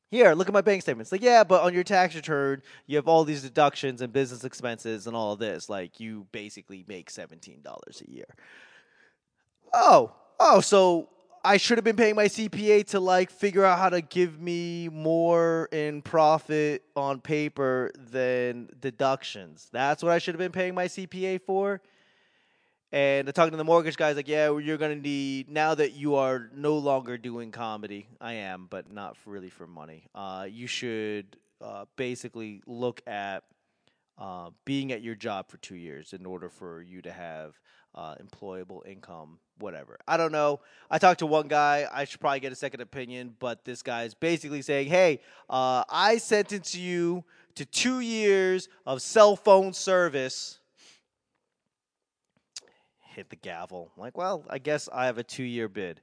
Here, 0.10 0.34
look 0.34 0.50
at 0.50 0.54
my 0.54 0.60
bank 0.60 0.82
statements. 0.82 1.10
Like, 1.10 1.22
yeah, 1.22 1.46
but 1.46 1.64
on 1.64 1.74
your 1.74 1.86
tax 1.86 2.16
return, 2.16 2.62
you 2.86 2.98
have 2.98 3.08
all 3.08 3.24
these 3.24 3.44
deductions 3.44 4.02
and 4.02 4.12
business 4.12 4.44
expenses 4.44 5.08
and 5.08 5.16
all 5.16 5.38
this. 5.38 5.70
Like, 5.70 6.02
you 6.02 6.28
basically 6.34 6.84
make 6.86 7.10
seventeen 7.10 7.62
dollars 7.62 8.04
a 8.06 8.12
year. 8.12 8.36
Oh, 9.74 10.12
oh, 10.38 10.60
so 10.60 11.08
I 11.44 11.58
should 11.58 11.80
have 11.80 11.86
been 11.86 11.96
paying 11.96 12.16
my 12.16 12.28
CPA 12.28 12.86
to 12.90 13.00
like 13.00 13.32
figure 13.32 13.66
out 13.66 13.80
how 13.80 13.90
to 13.90 14.02
give 14.02 14.40
me 14.40 14.90
more 14.90 15.70
in 15.72 16.04
profit 16.04 16.84
on 16.96 17.20
paper 17.20 17.92
than 18.12 18.70
deductions. 18.80 19.68
That's 19.72 20.04
what 20.04 20.12
I 20.12 20.20
should 20.20 20.36
have 20.36 20.40
been 20.40 20.52
paying 20.52 20.76
my 20.76 20.86
CPA 20.86 21.42
for. 21.42 21.82
And 22.92 23.34
talking 23.34 23.52
to 23.52 23.58
the 23.58 23.64
mortgage 23.64 23.98
guys, 23.98 24.18
like, 24.18 24.28
yeah, 24.28 24.56
you're 24.58 24.78
gonna 24.78 24.96
need 24.96 25.50
now 25.50 25.74
that 25.74 25.94
you 25.94 26.16
are 26.16 26.50
no 26.54 26.78
longer 26.78 27.18
doing 27.18 27.52
comedy. 27.52 28.08
I 28.20 28.34
am, 28.34 28.68
but 28.70 28.92
not 28.92 29.16
really 29.26 29.50
for 29.50 29.66
money. 29.66 30.08
Uh, 30.14 30.46
you 30.50 30.68
should 30.68 31.38
uh, 31.62 31.86
basically 31.96 32.62
look 32.68 33.02
at 33.08 33.46
uh, 34.18 34.52
being 34.66 34.92
at 34.92 35.02
your 35.02 35.16
job 35.16 35.50
for 35.50 35.58
two 35.58 35.76
years 35.76 36.14
in 36.14 36.26
order 36.26 36.50
for 36.50 36.82
you 36.82 37.02
to 37.02 37.12
have 37.12 37.60
uh, 37.96 38.16
employable 38.16 38.86
income, 38.86 39.40
whatever. 39.62 39.98
I 40.08 40.18
don't 40.18 40.32
know. 40.32 40.60
I 40.90 40.98
talked 40.98 41.20
to 41.20 41.26
one 41.26 41.48
guy. 41.48 41.88
I 41.92 42.06
should 42.06 42.20
probably 42.20 42.40
get 42.40 42.52
a 42.52 42.56
second 42.56 42.82
opinion, 42.82 43.36
but 43.40 43.64
this 43.64 43.82
guy 43.82 44.04
is 44.04 44.14
basically 44.14 44.62
saying, 44.62 44.88
hey, 44.88 45.20
uh, 45.50 45.84
I 45.90 46.18
sentence 46.18 46.76
you 46.76 47.24
to 47.56 47.66
two 47.66 48.00
years 48.00 48.68
of 48.86 49.02
cell 49.02 49.36
phone 49.36 49.74
service. 49.74 50.60
Hit 53.00 53.30
the 53.30 53.36
gavel. 53.36 53.92
I'm 53.96 54.02
like, 54.02 54.18
well, 54.18 54.46
I 54.50 54.58
guess 54.58 54.90
I 54.92 55.06
have 55.06 55.18
a 55.18 55.24
two 55.24 55.44
year 55.44 55.68
bid. 55.68 56.02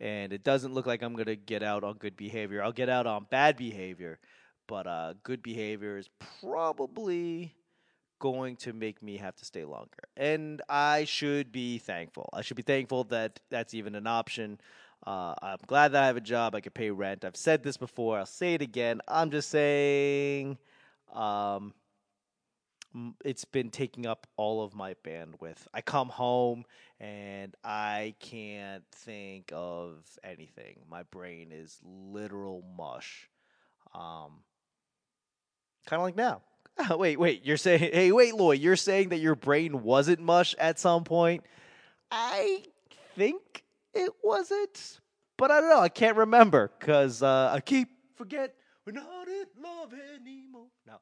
And 0.00 0.32
it 0.32 0.42
doesn't 0.44 0.74
look 0.74 0.86
like 0.86 1.02
I'm 1.02 1.16
to 1.16 1.36
get 1.36 1.62
out 1.62 1.84
on 1.84 1.94
good 1.94 2.16
behavior. 2.16 2.62
I'll 2.62 2.72
get 2.72 2.88
out 2.88 3.06
on 3.06 3.26
bad 3.30 3.56
behavior, 3.56 4.18
but 4.66 4.86
uh, 4.86 5.14
good 5.22 5.42
behavior 5.42 5.98
is 5.98 6.08
probably 6.40 7.54
going 8.18 8.56
to 8.56 8.72
make 8.72 9.02
me 9.02 9.16
have 9.18 9.36
to 9.36 9.44
stay 9.44 9.64
longer. 9.64 10.08
And 10.16 10.62
I 10.68 11.04
should 11.04 11.52
be 11.52 11.78
thankful. 11.78 12.28
I 12.32 12.42
should 12.42 12.56
be 12.56 12.62
thankful 12.62 13.04
that 13.04 13.40
that's 13.50 13.74
even 13.74 13.94
an 13.94 14.06
option. 14.06 14.60
Uh, 15.06 15.34
I'm 15.42 15.58
glad 15.66 15.92
that 15.92 16.02
I 16.02 16.06
have 16.06 16.16
a 16.16 16.20
job. 16.20 16.54
I 16.54 16.60
can 16.60 16.72
pay 16.72 16.90
rent. 16.90 17.24
I've 17.24 17.36
said 17.36 17.62
this 17.62 17.76
before. 17.76 18.18
I'll 18.18 18.26
say 18.26 18.54
it 18.54 18.62
again. 18.62 19.00
I'm 19.06 19.30
just 19.30 19.50
saying 19.50 20.56
um, 21.12 21.74
it's 23.24 23.44
been 23.44 23.70
taking 23.70 24.06
up 24.06 24.26
all 24.36 24.62
of 24.62 24.74
my 24.74 24.94
bandwidth. 25.04 25.66
I 25.74 25.82
come 25.82 26.08
home 26.08 26.64
and 27.00 27.54
I 27.62 28.14
can't 28.20 28.84
think 28.92 29.50
of 29.52 29.98
anything. 30.22 30.78
My 30.88 31.02
brain 31.02 31.48
is 31.52 31.78
literal 31.84 32.64
mush. 32.78 33.28
Um, 33.94 34.42
kind 35.86 36.00
of 36.00 36.02
like 36.02 36.16
now. 36.16 36.40
wait, 36.90 37.18
wait. 37.18 37.44
You're 37.44 37.56
saying, 37.56 37.78
hey, 37.92 38.12
wait, 38.12 38.34
Lloyd. 38.34 38.60
You're 38.60 38.76
saying 38.76 39.10
that 39.10 39.18
your 39.18 39.34
brain 39.34 39.82
wasn't 39.82 40.20
mush 40.20 40.54
at 40.58 40.78
some 40.78 41.04
point. 41.04 41.44
I 42.10 42.62
think 43.16 43.64
it 43.92 44.12
wasn't, 44.22 45.00
but 45.36 45.50
I 45.50 45.60
don't 45.60 45.70
know. 45.70 45.80
I 45.80 45.88
can't 45.88 46.16
remember 46.16 46.70
because 46.78 47.22
uh, 47.22 47.50
I 47.52 47.60
keep 47.60 47.88
forget 48.16 48.54
we're 48.86 48.92
not 48.92 49.28
in 49.28 49.62
love 49.62 49.92
anymore. 50.14 50.66
No. 50.86 50.96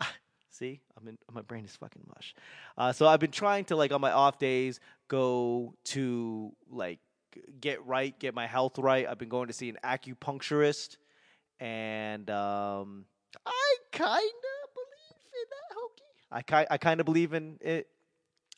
See, 0.50 0.80
I'm 0.96 1.06
in, 1.08 1.18
my 1.30 1.42
brain 1.42 1.64
is 1.64 1.76
fucking 1.76 2.02
mush. 2.14 2.34
Uh, 2.78 2.92
so 2.92 3.06
I've 3.06 3.20
been 3.20 3.30
trying 3.30 3.66
to 3.66 3.76
like 3.76 3.92
on 3.92 4.00
my 4.00 4.12
off 4.12 4.38
days 4.38 4.80
go 5.08 5.74
to 5.84 6.52
like 6.70 6.98
get 7.60 7.84
right, 7.86 8.18
get 8.18 8.34
my 8.34 8.46
health 8.46 8.78
right. 8.78 9.06
I've 9.06 9.18
been 9.18 9.28
going 9.28 9.48
to 9.48 9.52
see 9.52 9.68
an 9.68 9.78
acupuncturist, 9.84 10.96
and 11.60 12.28
um, 12.30 13.04
I 13.44 13.76
kind 13.92 14.22
of 14.22 14.55
I 16.30 16.42
ki- 16.42 16.66
I 16.70 16.78
kind 16.78 17.00
of 17.00 17.06
believe 17.06 17.32
in 17.32 17.58
it. 17.60 17.88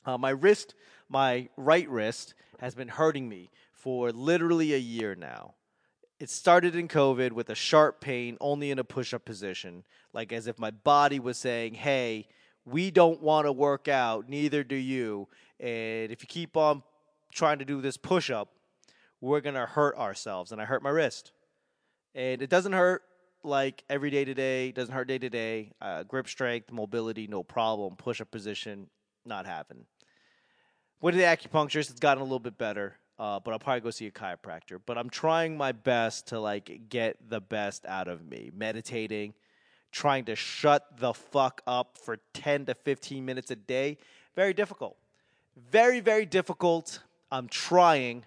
Uh, 0.05 0.17
my 0.19 0.31
wrist, 0.31 0.75
my 1.09 1.49
right 1.57 1.89
wrist, 1.89 2.35
has 2.61 2.75
been 2.75 2.89
hurting 2.89 3.29
me 3.29 3.51
for 3.73 4.11
literally 4.11 4.75
a 4.75 4.79
year 4.79 5.15
now. 5.15 5.55
It 6.19 6.31
started 6.31 6.75
in 6.75 6.89
COVID 6.89 7.33
with 7.33 7.51
a 7.51 7.55
sharp 7.55 8.01
pain 8.01 8.37
only 8.41 8.71
in 8.71 8.79
a 8.79 8.85
push 8.85 9.15
up 9.15 9.25
position, 9.25 9.85
like 10.13 10.33
as 10.33 10.47
if 10.47 10.59
my 10.59 10.71
body 10.71 11.21
was 11.21 11.39
saying, 11.39 11.75
hey, 11.75 12.27
we 12.65 12.91
don't 12.91 13.23
want 13.23 13.47
to 13.47 13.53
work 13.53 13.87
out, 13.87 14.29
neither 14.29 14.65
do 14.65 14.75
you. 14.75 15.29
And 15.61 16.11
if 16.11 16.23
you 16.23 16.27
keep 16.27 16.57
on 16.57 16.83
trying 17.33 17.61
to 17.61 17.65
do 17.65 17.81
this 17.81 17.97
push 17.97 18.31
up, 18.31 18.49
we're 19.21 19.41
going 19.41 19.55
to 19.55 19.67
hurt 19.67 19.97
ourselves. 19.97 20.53
And 20.53 20.61
I 20.61 20.65
hurt 20.65 20.83
my 20.83 20.91
wrist. 20.91 21.33
And 22.15 22.43
it 22.43 22.51
doesn't 22.51 22.73
hurt 22.73 23.03
like 23.43 23.85
every 23.89 24.11
day 24.11 24.25
to 24.25 24.35
day, 24.35 24.73
doesn't 24.73 24.95
hurt 24.95 25.09
day 25.09 25.19
to 25.19 25.31
day. 25.31 25.73
Uh, 25.81 26.03
grip 26.03 26.29
strength, 26.29 26.71
mobility, 26.71 27.27
no 27.27 27.43
problem. 27.43 27.97
Push 27.97 28.21
up 28.21 28.31
position, 28.31 28.89
not 29.25 29.47
having. 29.47 29.85
Went 31.01 31.15
to 31.15 31.21
the 31.21 31.27
acupuncturist, 31.27 31.91
it's 31.91 32.01
gotten 32.01 32.21
a 32.21 32.25
little 32.25 32.39
bit 32.39 32.59
better. 32.59 32.97
Uh, 33.19 33.41
but 33.41 33.51
I'll 33.51 33.59
probably 33.59 33.81
go 33.81 33.91
see 33.91 34.07
a 34.07 34.13
chiropractor. 34.13 34.81
But 34.85 34.97
I'm 34.97 35.11
trying 35.11 35.57
my 35.57 35.73
best 35.73 36.29
to 36.29 36.39
like 36.39 36.89
get 36.89 37.17
the 37.29 37.41
best 37.41 37.85
out 37.87 38.07
of 38.07 38.25
me. 38.25 38.51
Meditating, 38.55 39.35
trying 39.91 40.25
to 40.27 40.37
shut 40.37 40.87
the 40.99 41.13
fuck 41.13 41.61
up 41.67 41.99
for 41.99 42.19
10 42.35 42.67
to 42.67 42.75
15 42.75 43.25
minutes 43.25 43.51
a 43.51 43.57
day. 43.57 43.99
Very 44.37 44.55
difficult. 44.55 44.97
Very, 45.71 45.99
very 45.99 46.27
difficult. 46.27 47.01
I'm 47.33 47.49
trying. 47.49 48.25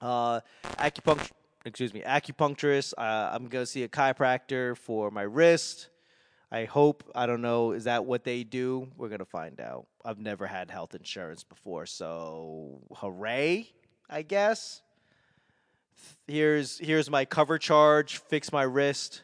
Uh, 0.00 0.40
acupuncture 0.78 1.30
excuse 1.64 1.92
me, 1.92 2.02
acupuncturist. 2.02 2.94
Uh, 2.96 3.30
I'm 3.32 3.48
going 3.48 3.62
to 3.62 3.70
see 3.70 3.82
a 3.82 3.88
chiropractor 3.88 4.76
for 4.76 5.10
my 5.10 5.22
wrist. 5.22 5.88
I 6.52 6.64
hope, 6.64 7.04
I 7.14 7.26
don't 7.26 7.42
know, 7.42 7.72
is 7.72 7.84
that 7.84 8.04
what 8.04 8.24
they 8.24 8.42
do? 8.42 8.88
We're 8.96 9.08
going 9.08 9.20
to 9.20 9.24
find 9.24 9.60
out. 9.60 9.86
I've 10.04 10.18
never 10.18 10.46
had 10.46 10.70
health 10.70 10.94
insurance 10.94 11.44
before, 11.44 11.86
so 11.86 12.80
hooray, 12.96 13.68
I 14.08 14.22
guess. 14.22 14.82
Here's 16.26 16.78
here's 16.78 17.10
my 17.10 17.24
cover 17.24 17.58
charge. 17.58 18.18
Fix 18.18 18.52
my 18.52 18.62
wrist. 18.62 19.22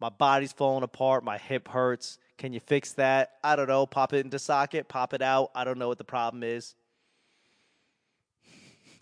My 0.00 0.10
body's 0.10 0.52
falling 0.52 0.84
apart. 0.84 1.24
My 1.24 1.38
hip 1.38 1.68
hurts. 1.68 2.18
Can 2.36 2.52
you 2.52 2.60
fix 2.60 2.92
that? 2.92 3.32
I 3.42 3.56
don't 3.56 3.68
know. 3.68 3.86
Pop 3.86 4.12
it 4.12 4.24
into 4.24 4.38
socket. 4.38 4.88
Pop 4.88 5.14
it 5.14 5.22
out. 5.22 5.50
I 5.54 5.64
don't 5.64 5.78
know 5.78 5.88
what 5.88 5.98
the 5.98 6.04
problem 6.04 6.42
is. 6.42 6.74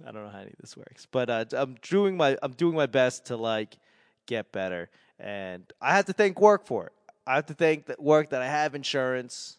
I 0.05 0.13
don't 0.13 0.25
know 0.25 0.31
how 0.31 0.39
any 0.39 0.51
of 0.51 0.59
this 0.61 0.77
works, 0.77 1.07
but 1.11 1.31
uh, 1.31 1.45
I'm 1.53 1.77
doing 1.83 2.17
my 2.17 2.37
I'm 2.43 2.53
doing 2.53 2.75
my 2.75 2.87
best 2.87 3.27
to 3.27 3.37
like 3.37 3.77
get 4.27 4.53
better, 4.53 4.91
and 5.19 5.65
I 5.81 5.97
have 5.97 6.07
to 6.07 6.13
thank 6.13 6.41
work 6.41 6.67
for 6.67 6.87
it. 6.87 6.93
I 7.27 7.37
have 7.37 7.47
to 7.47 7.55
thank 7.55 7.87
that 7.87 8.03
work 8.03 8.31
that 8.31 8.43
I 8.43 8.47
have 8.47 8.75
insurance, 8.75 9.59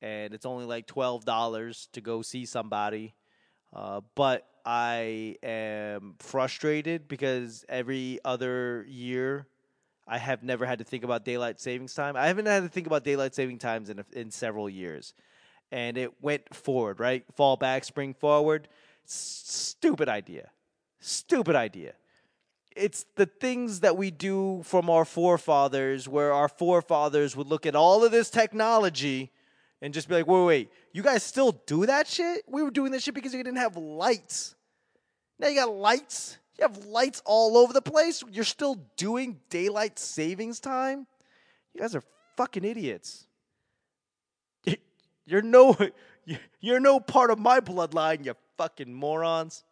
and 0.00 0.34
it's 0.34 0.46
only 0.46 0.64
like 0.64 0.86
twelve 0.86 1.24
dollars 1.24 1.88
to 1.92 2.00
go 2.00 2.22
see 2.22 2.46
somebody, 2.46 3.14
uh, 3.74 4.00
but 4.14 4.46
I 4.64 5.36
am 5.42 6.14
frustrated 6.18 7.06
because 7.06 7.64
every 7.68 8.18
other 8.24 8.86
year 8.88 9.46
I 10.08 10.18
have 10.18 10.42
never 10.42 10.64
had 10.64 10.78
to 10.78 10.84
think 10.84 11.04
about 11.04 11.24
daylight 11.24 11.60
savings 11.60 11.94
time. 11.94 12.16
I 12.16 12.26
haven't 12.28 12.46
had 12.46 12.62
to 12.62 12.68
think 12.68 12.86
about 12.86 13.04
daylight 13.04 13.34
saving 13.34 13.58
times 13.58 13.90
in 13.90 14.02
in 14.12 14.30
several 14.30 14.70
years, 14.70 15.12
and 15.70 15.98
it 15.98 16.22
went 16.22 16.54
forward. 16.54 16.98
Right, 16.98 17.24
fall 17.34 17.56
back, 17.56 17.84
spring 17.84 18.14
forward 18.14 18.68
Stupid 19.04 20.08
idea. 20.08 20.50
Stupid 21.00 21.56
idea. 21.56 21.94
It's 22.74 23.06
the 23.14 23.26
things 23.26 23.80
that 23.80 23.96
we 23.96 24.10
do 24.10 24.62
from 24.64 24.90
our 24.90 25.04
forefathers, 25.04 26.08
where 26.08 26.32
our 26.32 26.48
forefathers 26.48 27.36
would 27.36 27.46
look 27.46 27.66
at 27.66 27.76
all 27.76 28.04
of 28.04 28.10
this 28.10 28.30
technology 28.30 29.30
and 29.80 29.94
just 29.94 30.08
be 30.08 30.14
like, 30.14 30.26
wait, 30.26 30.44
wait, 30.44 30.70
you 30.92 31.02
guys 31.02 31.22
still 31.22 31.52
do 31.66 31.86
that 31.86 32.08
shit? 32.08 32.42
We 32.48 32.62
were 32.62 32.70
doing 32.70 32.90
this 32.90 33.02
shit 33.04 33.14
because 33.14 33.34
you 33.34 33.42
didn't 33.44 33.58
have 33.58 33.76
lights. 33.76 34.56
Now 35.38 35.48
you 35.48 35.56
got 35.56 35.74
lights. 35.74 36.38
You 36.58 36.62
have 36.62 36.84
lights 36.86 37.22
all 37.24 37.56
over 37.56 37.72
the 37.72 37.82
place. 37.82 38.22
You're 38.30 38.44
still 38.44 38.76
doing 38.96 39.40
daylight 39.50 39.98
savings 39.98 40.60
time? 40.60 41.06
You 41.74 41.80
guys 41.80 41.94
are 41.94 42.02
fucking 42.36 42.64
idiots. 42.64 43.26
You're 45.26 45.42
no 45.42 45.76
you're 46.60 46.80
no 46.80 47.00
part 47.00 47.30
of 47.30 47.38
my 47.38 47.60
bloodline, 47.60 48.24
you 48.24 48.34
fucking 48.56 48.92
morons. 48.92 49.64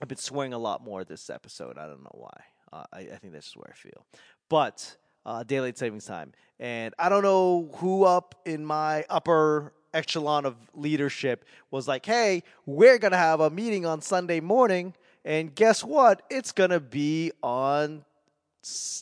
I've 0.00 0.08
been 0.08 0.18
swearing 0.18 0.52
a 0.52 0.58
lot 0.58 0.82
more 0.82 1.04
this 1.04 1.30
episode. 1.30 1.78
I 1.78 1.86
don't 1.86 2.02
know 2.02 2.14
why. 2.14 2.40
Uh, 2.72 2.84
I, 2.92 3.00
I 3.00 3.16
think 3.16 3.32
this 3.32 3.46
is 3.46 3.56
where 3.56 3.70
I 3.70 3.74
feel. 3.74 4.06
But 4.48 4.96
uh, 5.24 5.42
daylight 5.44 5.78
savings 5.78 6.04
time, 6.04 6.32
and 6.58 6.94
I 6.98 7.08
don't 7.08 7.22
know 7.22 7.70
who 7.76 8.04
up 8.04 8.34
in 8.44 8.64
my 8.64 9.04
upper 9.08 9.72
echelon 9.94 10.46
of 10.46 10.56
leadership 10.74 11.44
was 11.70 11.86
like, 11.86 12.04
"Hey, 12.04 12.42
we're 12.66 12.98
gonna 12.98 13.16
have 13.16 13.40
a 13.40 13.50
meeting 13.50 13.86
on 13.86 14.00
Sunday 14.00 14.40
morning." 14.40 14.94
And 15.24 15.54
guess 15.54 15.84
what? 15.84 16.22
It's 16.30 16.50
to 16.70 16.80
be 16.80 17.30
on 17.42 18.04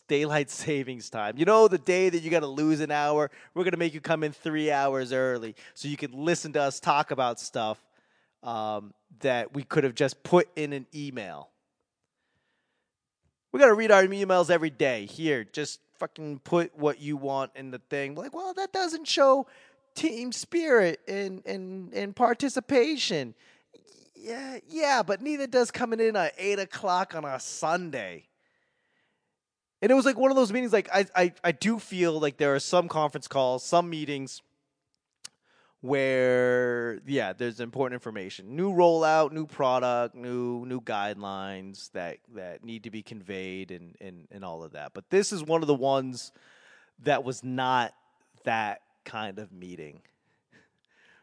daylight 0.09 0.51
savings 0.51 1.11
time. 1.11 1.39
You 1.39 1.45
know, 1.45 1.69
the 1.69 1.79
day 1.79 2.09
that 2.09 2.23
you 2.23 2.31
got 2.31 2.41
to 2.41 2.47
lose 2.47 2.81
an 2.81 2.91
hour, 2.91 3.31
we're 3.55 3.65
going 3.65 3.73
to 3.73 3.79
make 3.79 3.95
you 3.95 4.01
come 4.01 4.23
in 4.23 4.33
three 4.33 4.71
hours 4.71 5.13
early 5.13 5.55
so 5.75 5.89
you 5.89 5.97
can 5.97 6.13
listen 6.13 6.53
to 6.55 6.63
us 6.63 6.81
talk 6.81 7.11
about 7.11 7.41
stuff 7.41 7.79
um, 8.43 8.93
that 9.21 9.55
we 9.55 9.63
could 9.63 9.85
have 9.85 9.95
just 9.95 10.23
put 10.23 10.49
in 10.57 10.73
an 10.73 10.87
email. 10.95 11.51
We 13.53 13.61
got 13.61 13.67
to 13.67 13.75
read 13.75 13.91
our 13.91 14.05
emails 14.05 14.51
every 14.51 14.71
day. 14.71 15.07
Here, 15.07 15.45
just 15.45 15.81
fucking 15.99 16.41
put 16.41 16.77
what 16.77 17.01
you 17.01 17.17
want 17.17 17.53
in 17.55 17.71
the 17.71 17.81
thing. 17.91 18.15
Like, 18.15 18.35
well, 18.35 18.55
that 18.55 18.73
doesn't 18.73 19.07
show 19.07 19.47
team 19.95 20.33
spirit 20.33 21.01
and, 21.09 21.43
and, 21.45 21.93
and 21.93 22.15
participation. 22.15 23.35
Yeah, 24.15 24.59
yeah, 24.69 25.03
but 25.03 25.21
neither 25.21 25.47
does 25.47 25.71
coming 25.71 26.01
in 26.01 26.17
at 26.17 26.35
eight 26.39 26.59
o'clock 26.59 27.15
on 27.15 27.25
a 27.25 27.41
Sunday. 27.41 28.29
And 29.83 29.91
it 29.91 29.95
was 29.95 30.05
like 30.05 30.19
one 30.19 30.31
of 30.31 30.37
those 30.37 30.53
meetings. 30.53 30.73
Like 30.73 30.89
I, 30.93 31.07
I, 31.17 31.33
I 31.43 31.53
do 31.53 31.79
feel 31.79 32.19
like 32.21 32.37
there 32.37 32.55
are 32.55 32.61
some 32.61 32.87
conference 32.89 33.27
calls, 33.29 33.65
some 33.65 33.89
meetings 33.89 34.43
where 35.81 37.01
yeah, 37.07 37.33
there's 37.33 37.61
important 37.61 37.95
information, 37.95 38.55
new 38.55 38.73
rollout, 38.73 39.33
new 39.33 39.47
product, 39.47 40.15
new 40.15 40.65
new 40.67 40.81
guidelines 40.81 41.91
that 41.93 42.19
that 42.35 42.65
need 42.65 42.85
to 42.85 42.91
be 42.91 43.03
conveyed, 43.03 43.71
and 43.71 43.97
and 44.01 44.29
and 44.31 44.45
all 44.45 44.63
of 44.63 44.73
that. 44.73 44.93
But 44.95 45.09
this 45.11 45.33
is 45.33 45.43
one 45.43 45.63
of 45.63 45.69
the 45.69 45.75
ones 45.75 46.33
that 47.05 47.25
was 47.25 47.43
not 47.43 47.95
that 48.45 48.83
kind 49.05 49.39
of 49.39 49.53
meeting 49.53 50.03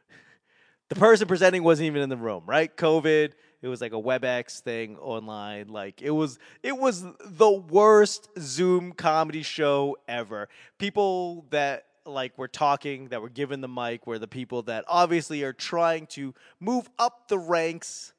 the 0.89 0.95
person 0.95 1.27
presenting 1.27 1.63
wasn't 1.63 1.85
even 1.85 2.01
in 2.01 2.09
the 2.09 2.17
room, 2.17 2.43
right? 2.45 2.75
COVID. 2.75 3.33
It 3.59 3.67
was 3.67 3.81
like 3.81 3.91
a 3.91 4.01
WebEx 4.01 4.59
thing 4.59 4.97
online. 4.97 5.67
Like 5.67 6.01
it 6.01 6.11
was 6.11 6.37
it 6.63 6.77
was 6.77 7.03
the 7.23 7.51
worst 7.51 8.29
Zoom 8.39 8.91
comedy 8.91 9.41
show 9.41 9.97
ever. 10.07 10.47
People 10.77 11.45
that 11.49 11.86
like 12.07 12.33
we're 12.37 12.47
talking 12.47 13.09
that 13.09 13.21
were 13.21 13.29
given 13.29 13.61
the 13.61 13.67
mic 13.67 14.07
were 14.07 14.19
the 14.19 14.27
people 14.27 14.61
that 14.63 14.85
obviously 14.87 15.43
are 15.43 15.53
trying 15.53 16.07
to 16.07 16.33
move 16.59 16.89
up 16.97 17.27
the 17.27 17.37
ranks 17.37 18.13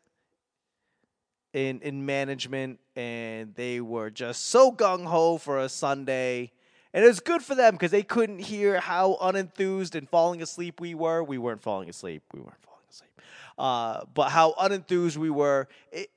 in 1.52 1.80
in 1.80 2.04
management 2.04 2.78
and 2.94 3.54
they 3.54 3.80
were 3.80 4.10
just 4.10 4.46
so 4.46 4.70
gung 4.70 5.06
ho 5.06 5.38
for 5.38 5.58
a 5.58 5.68
Sunday 5.68 6.52
and 6.94 7.04
it 7.04 7.08
was 7.08 7.20
good 7.20 7.42
for 7.42 7.54
them 7.54 7.74
because 7.74 7.90
they 7.90 8.02
couldn't 8.02 8.38
hear 8.38 8.80
how 8.80 9.18
unenthused 9.20 9.94
and 9.94 10.08
falling 10.08 10.40
asleep 10.40 10.80
we 10.80 10.94
were. 10.94 11.22
We 11.22 11.38
weren't 11.38 11.62
falling 11.62 11.90
asleep. 11.90 12.22
We 12.32 12.40
weren't 12.40 12.62
falling 12.62 12.82
asleep. 12.90 13.10
Uh, 13.58 14.04
but 14.14 14.30
how 14.30 14.54
unenthused 14.58 15.16
we 15.16 15.30
were. 15.30 15.68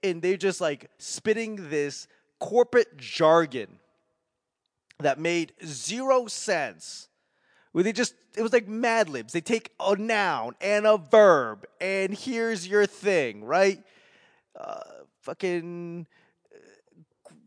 And 0.02 0.22
they're 0.22 0.38
just 0.38 0.62
like 0.62 0.90
spitting 0.98 1.70
this 1.70 2.08
corporate 2.40 2.98
jargon 2.98 3.80
that 5.00 5.20
made 5.20 5.54
zero 5.66 6.28
sense. 6.28 7.10
Where 7.72 7.84
they 7.84 7.94
just, 7.94 8.14
it 8.36 8.42
was 8.42 8.52
like 8.52 8.68
Mad 8.68 9.08
Libs. 9.10 9.34
They 9.34 9.42
take 9.42 9.72
a 9.80 9.96
noun 9.96 10.56
and 10.60 10.86
a 10.86 10.98
verb, 10.98 11.66
and 11.80 12.14
here's 12.14 12.68
your 12.68 12.86
thing, 12.86 13.46
right? 13.46 13.82
Uh, 14.60 14.82
fucking 15.22 16.06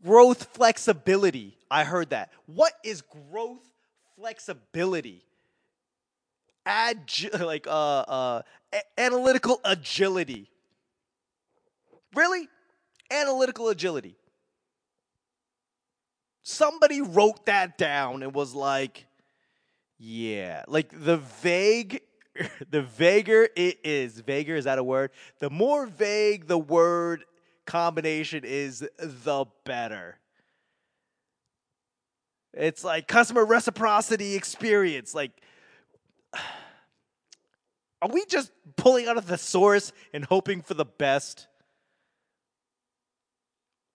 growth 0.03 0.45
flexibility. 0.53 1.57
I 1.69 1.83
heard 1.83 2.09
that. 2.09 2.31
What 2.47 2.73
is 2.83 3.01
growth 3.31 3.67
flexibility? 4.15 5.23
Agi- 6.65 7.39
like 7.45 7.67
uh, 7.67 7.69
uh, 7.71 8.41
a- 8.73 8.99
analytical 8.99 9.59
agility. 9.63 10.49
Really? 12.15 12.47
Analytical 13.11 13.69
agility. 13.69 14.15
Somebody 16.43 17.01
wrote 17.01 17.45
that 17.47 17.77
down 17.77 18.23
and 18.23 18.33
was 18.33 18.53
like, 18.53 19.04
yeah, 19.97 20.63
like 20.67 20.89
the 20.91 21.17
vague 21.17 22.01
the 22.69 22.81
vaguer 22.81 23.47
it 23.55 23.79
is, 23.83 24.19
vaguer 24.19 24.55
is 24.55 24.65
that 24.65 24.77
a 24.77 24.83
word? 24.83 25.11
The 25.39 25.49
more 25.49 25.85
vague 25.85 26.47
the 26.47 26.57
word 26.57 27.23
combination 27.65 28.43
is, 28.43 28.83
the 28.99 29.45
better. 29.63 30.19
It's 32.53 32.83
like 32.83 33.07
customer 33.07 33.45
reciprocity 33.45 34.35
experience. 34.35 35.13
Like, 35.13 35.31
are 38.01 38.09
we 38.09 38.25
just 38.25 38.51
pulling 38.75 39.07
out 39.07 39.17
of 39.17 39.27
the 39.27 39.37
source 39.37 39.91
and 40.13 40.25
hoping 40.25 40.61
for 40.61 40.73
the 40.73 40.85
best? 40.85 41.47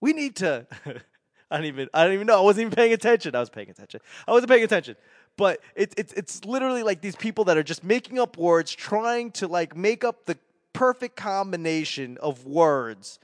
We 0.01 0.13
need 0.13 0.37
to. 0.37 0.67
I 1.51 1.57
don't 1.57 1.67
even. 1.67 1.89
I 1.93 2.05
don't 2.05 2.15
even 2.15 2.27
know. 2.27 2.39
I 2.39 2.43
wasn't 2.43 2.67
even 2.67 2.77
paying 2.77 2.93
attention. 2.93 3.35
I 3.35 3.41
was 3.41 3.51
paying 3.51 3.71
attention. 3.71 4.01
I 4.27 4.33
wasn't 4.33 4.51
paying 4.51 4.63
attention. 4.65 4.97
But 5.41 5.61
it's 5.75 5.95
it's 5.97 6.13
it's 6.13 6.45
literally 6.45 6.83
like 6.83 7.01
these 7.01 7.17
people 7.17 7.45
that 7.45 7.57
are 7.57 7.63
just 7.63 7.83
making 7.83 8.19
up 8.19 8.37
words, 8.37 8.71
trying 8.71 9.31
to 9.33 9.49
like 9.49 9.75
make 9.75 10.05
up 10.05 10.27
the 10.27 10.37
perfect 10.75 11.17
combination 11.17 12.19
of 12.19 12.45
words 12.45 13.19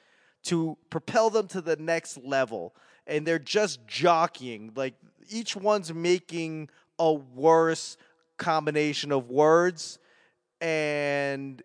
to 0.45 0.79
propel 0.89 1.29
them 1.29 1.47
to 1.49 1.61
the 1.61 1.77
next 1.77 2.17
level. 2.25 2.75
And 3.07 3.27
they're 3.27 3.39
just 3.39 3.87
jockeying. 3.87 4.73
Like 4.75 4.95
each 5.29 5.57
one's 5.57 5.93
making 5.93 6.71
a 6.99 7.13
worse 7.13 7.99
combination 8.39 9.13
of 9.13 9.29
words. 9.29 9.99
And 10.63 11.63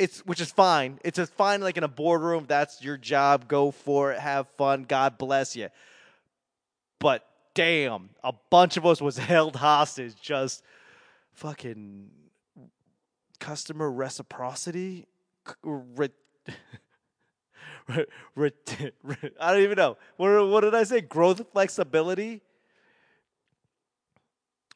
it's 0.00 0.26
which 0.26 0.40
is 0.40 0.50
fine. 0.50 0.98
It's 1.04 1.18
just 1.18 1.32
fine 1.32 1.60
like 1.60 1.76
in 1.76 1.84
a 1.84 1.88
boardroom. 1.88 2.46
That's 2.48 2.82
your 2.82 2.96
job. 2.96 3.46
Go 3.46 3.70
for 3.70 4.10
it. 4.10 4.18
Have 4.18 4.48
fun. 4.58 4.82
God 4.82 5.16
bless 5.16 5.54
you. 5.54 5.68
But 6.98 7.24
damn, 7.54 8.10
a 8.22 8.32
bunch 8.50 8.76
of 8.76 8.84
us 8.84 9.00
was 9.00 9.16
held 9.32 9.56
hostage 9.56 10.14
just 10.20 10.62
fucking 11.32 12.10
customer 13.38 13.90
reciprocity. 13.90 15.06
I 17.88 18.04
don't 19.52 19.60
even 19.60 19.76
know. 19.76 19.96
What, 20.16 20.48
what 20.48 20.60
did 20.62 20.74
I 20.74 20.84
say? 20.84 21.00
Growth 21.00 21.42
flexibility? 21.52 22.42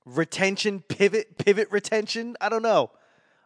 Retention, 0.05 0.81
pivot, 0.88 1.38
pivot 1.38 1.69
retention? 1.71 2.37
I 2.41 2.49
don't 2.49 2.62
know. 2.62 2.91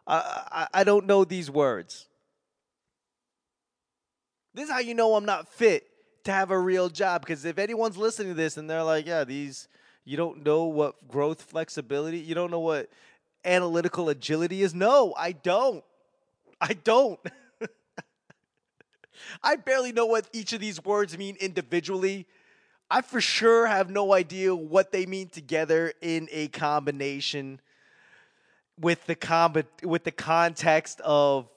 I, 0.05 0.67
I, 0.73 0.81
I 0.81 0.83
don't 0.83 1.05
know 1.05 1.23
these 1.23 1.49
words. 1.49 2.07
This 4.53 4.65
is 4.65 4.71
how 4.71 4.79
you 4.79 4.93
know 4.93 5.15
I'm 5.15 5.25
not 5.25 5.47
fit 5.47 5.87
to 6.23 6.31
have 6.31 6.51
a 6.51 6.59
real 6.59 6.89
job. 6.89 7.21
Because 7.21 7.45
if 7.45 7.57
anyone's 7.57 7.97
listening 7.97 8.29
to 8.29 8.33
this 8.33 8.57
and 8.57 8.69
they're 8.69 8.83
like, 8.83 9.05
yeah, 9.05 9.23
these, 9.23 9.67
you 10.05 10.17
don't 10.17 10.45
know 10.45 10.65
what 10.65 11.07
growth 11.07 11.41
flexibility, 11.41 12.19
you 12.19 12.35
don't 12.35 12.51
know 12.51 12.59
what 12.59 12.89
analytical 13.45 14.09
agility 14.09 14.61
is. 14.61 14.73
No, 14.73 15.13
I 15.17 15.33
don't. 15.33 15.83
I 16.61 16.73
don't. 16.73 17.19
I 19.43 19.55
barely 19.57 19.91
know 19.91 20.05
what 20.05 20.27
each 20.33 20.53
of 20.53 20.61
these 20.61 20.83
words 20.83 21.17
mean 21.17 21.35
individually. 21.39 22.27
I 22.89 23.01
for 23.01 23.21
sure 23.21 23.67
have 23.67 23.89
no 23.89 24.13
idea 24.13 24.53
what 24.55 24.91
they 24.91 25.05
mean 25.05 25.29
together 25.29 25.93
in 26.01 26.29
a 26.31 26.47
combination 26.49 27.59
with 28.79 29.05
the 29.05 29.15
comb- 29.15 29.63
with 29.83 30.03
the 30.03 30.11
context 30.11 31.01
of 31.01 31.47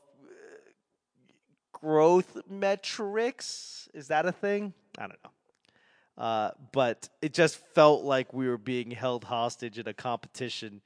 growth 1.81 2.37
metrics. 2.49 3.89
Is 3.95 4.09
that 4.09 4.27
a 4.27 4.33
thing? 4.33 4.73
I 4.99 5.03
don't 5.03 5.19
know. 5.25 6.23
Uh, 6.23 6.51
but 6.73 7.09
it 7.21 7.35
just 7.35 7.57
felt 7.75 8.03
like 8.03 8.33
we 8.33 8.49
were 8.49 8.59
being 8.59 8.91
held 8.91 9.25
hostage 9.25 9.79
in 9.79 9.87
a 9.87 9.93
competition 9.93 10.81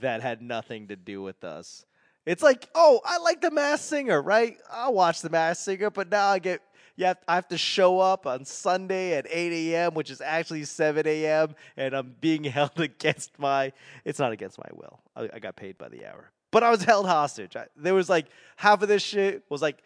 that 0.00 0.20
had 0.20 0.42
nothing 0.42 0.88
to 0.88 0.96
do 0.96 1.22
with 1.22 1.44
us. 1.44 1.84
It's 2.26 2.42
like, 2.42 2.68
oh, 2.74 3.00
I 3.04 3.18
like 3.18 3.40
the 3.40 3.50
Masked 3.50 3.86
Singer, 3.86 4.20
right? 4.20 4.58
I'll 4.70 4.92
watch 4.92 5.22
the 5.22 5.30
Masked 5.30 5.64
Singer, 5.64 5.90
but 5.90 6.10
now 6.10 6.26
I 6.26 6.38
get 6.40 6.60
you 6.96 7.04
have, 7.04 7.18
I 7.28 7.34
have 7.34 7.48
to 7.48 7.58
show 7.58 8.00
up 8.00 8.26
on 8.26 8.46
Sunday 8.46 9.12
at 9.14 9.26
8 9.30 9.52
a.m., 9.52 9.94
which 9.94 10.10
is 10.10 10.22
actually 10.22 10.64
7 10.64 11.06
a.m., 11.06 11.54
and 11.76 11.94
I'm 11.94 12.16
being 12.20 12.42
held 12.44 12.80
against 12.80 13.38
my. 13.38 13.72
It's 14.04 14.18
not 14.18 14.32
against 14.32 14.58
my 14.58 14.68
will. 14.72 15.00
I, 15.14 15.28
I 15.34 15.38
got 15.38 15.56
paid 15.56 15.76
by 15.78 15.88
the 15.88 16.06
hour, 16.06 16.30
but 16.50 16.62
I 16.62 16.70
was 16.70 16.82
held 16.82 17.06
hostage. 17.06 17.54
I, 17.54 17.66
there 17.76 17.94
was 17.94 18.08
like 18.08 18.26
half 18.56 18.82
of 18.82 18.88
this 18.88 19.02
shit 19.02 19.44
was 19.50 19.60
like, 19.60 19.82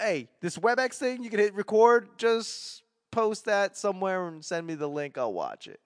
hey, 0.00 0.28
this 0.40 0.56
WebEx 0.58 0.94
thing, 0.94 1.22
you 1.22 1.30
can 1.30 1.38
hit 1.38 1.54
record, 1.54 2.08
just 2.16 2.82
post 3.10 3.44
that 3.44 3.76
somewhere 3.76 4.26
and 4.26 4.44
send 4.44 4.66
me 4.66 4.74
the 4.74 4.88
link. 4.88 5.18
I'll 5.18 5.32
watch 5.32 5.66
it. 5.66 5.80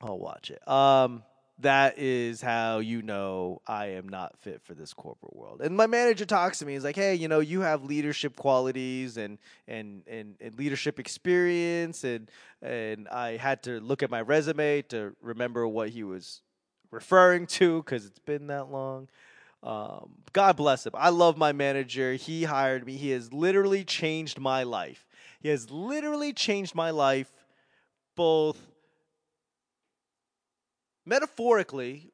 I'll 0.00 0.18
watch 0.18 0.50
it. 0.50 0.66
Um, 0.68 1.22
that 1.58 1.98
is 1.98 2.40
how 2.40 2.78
you 2.78 3.02
know 3.02 3.60
I 3.66 3.86
am 3.90 4.08
not 4.08 4.36
fit 4.40 4.62
for 4.64 4.74
this 4.74 4.92
corporate 4.92 5.36
world. 5.36 5.60
And 5.60 5.76
my 5.76 5.86
manager 5.86 6.24
talks 6.24 6.58
to 6.58 6.66
me. 6.66 6.72
He's 6.72 6.82
like, 6.82 6.96
"Hey, 6.96 7.14
you 7.14 7.28
know, 7.28 7.40
you 7.40 7.60
have 7.60 7.84
leadership 7.84 8.36
qualities 8.36 9.16
and 9.16 9.38
and 9.68 10.02
and, 10.08 10.34
and 10.40 10.58
leadership 10.58 10.98
experience." 10.98 12.04
And 12.04 12.30
and 12.62 13.06
I 13.08 13.36
had 13.36 13.62
to 13.64 13.80
look 13.80 14.02
at 14.02 14.10
my 14.10 14.22
resume 14.22 14.82
to 14.88 15.14
remember 15.20 15.68
what 15.68 15.90
he 15.90 16.02
was 16.02 16.42
referring 16.90 17.46
to 17.46 17.82
because 17.82 18.06
it's 18.06 18.18
been 18.18 18.48
that 18.48 18.70
long. 18.70 19.08
Um, 19.62 20.10
God 20.32 20.56
bless 20.56 20.86
him. 20.86 20.92
I 20.96 21.10
love 21.10 21.36
my 21.36 21.52
manager. 21.52 22.14
He 22.14 22.44
hired 22.44 22.84
me. 22.84 22.96
He 22.96 23.10
has 23.10 23.32
literally 23.32 23.84
changed 23.84 24.40
my 24.40 24.64
life. 24.64 25.06
He 25.40 25.48
has 25.48 25.70
literally 25.70 26.32
changed 26.32 26.74
my 26.74 26.90
life, 26.90 27.32
both 28.16 28.58
metaphorically 31.04 32.12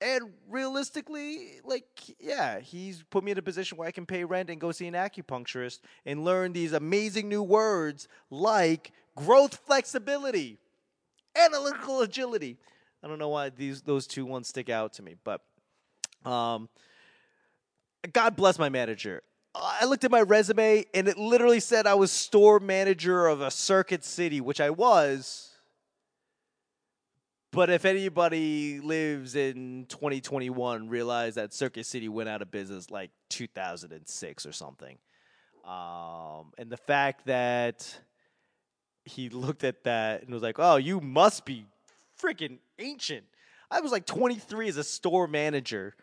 and 0.00 0.32
realistically, 0.48 1.60
like, 1.64 1.86
yeah, 2.20 2.60
he's 2.60 3.02
put 3.10 3.24
me 3.24 3.32
in 3.32 3.38
a 3.38 3.42
position 3.42 3.78
where 3.78 3.88
I 3.88 3.92
can 3.92 4.04
pay 4.04 4.24
rent 4.24 4.50
and 4.50 4.60
go 4.60 4.72
see 4.72 4.86
an 4.86 4.94
acupuncturist 4.94 5.80
and 6.04 6.24
learn 6.24 6.52
these 6.52 6.72
amazing 6.72 7.28
new 7.28 7.42
words 7.42 8.08
like 8.30 8.92
growth 9.14 9.58
flexibility, 9.66 10.58
analytical 11.34 12.02
agility. 12.02 12.58
I 13.02 13.08
don't 13.08 13.18
know 13.18 13.30
why 13.30 13.48
these 13.50 13.82
those 13.82 14.06
two 14.06 14.26
ones 14.26 14.48
stick 14.48 14.68
out 14.68 14.92
to 14.94 15.02
me, 15.02 15.14
but 15.24 15.40
um, 16.26 16.68
God 18.12 18.36
bless 18.36 18.58
my 18.58 18.68
manager. 18.68 19.22
I 19.54 19.86
looked 19.86 20.04
at 20.04 20.10
my 20.10 20.20
resume 20.20 20.84
and 20.92 21.08
it 21.08 21.16
literally 21.16 21.60
said 21.60 21.86
I 21.86 21.94
was 21.94 22.12
store 22.12 22.60
manager 22.60 23.26
of 23.26 23.40
a 23.40 23.50
circuit 23.50 24.04
city, 24.04 24.42
which 24.42 24.60
I 24.60 24.68
was 24.68 25.56
but 27.56 27.70
if 27.70 27.86
anybody 27.86 28.80
lives 28.80 29.34
in 29.34 29.86
2021, 29.88 30.90
realize 30.90 31.36
that 31.36 31.54
Circuit 31.54 31.86
City 31.86 32.06
went 32.06 32.28
out 32.28 32.42
of 32.42 32.50
business 32.50 32.90
like 32.90 33.10
2006 33.30 34.44
or 34.44 34.52
something. 34.52 34.98
Um, 35.64 36.52
and 36.58 36.68
the 36.68 36.76
fact 36.76 37.24
that 37.24 37.98
he 39.06 39.30
looked 39.30 39.64
at 39.64 39.84
that 39.84 40.22
and 40.22 40.34
was 40.34 40.42
like, 40.42 40.58
"Oh, 40.58 40.76
you 40.76 41.00
must 41.00 41.46
be 41.46 41.64
freaking 42.20 42.58
ancient." 42.78 43.24
I 43.70 43.80
was 43.80 43.90
like 43.90 44.04
23 44.04 44.68
as 44.68 44.76
a 44.76 44.84
store 44.84 45.26
manager, 45.26 45.96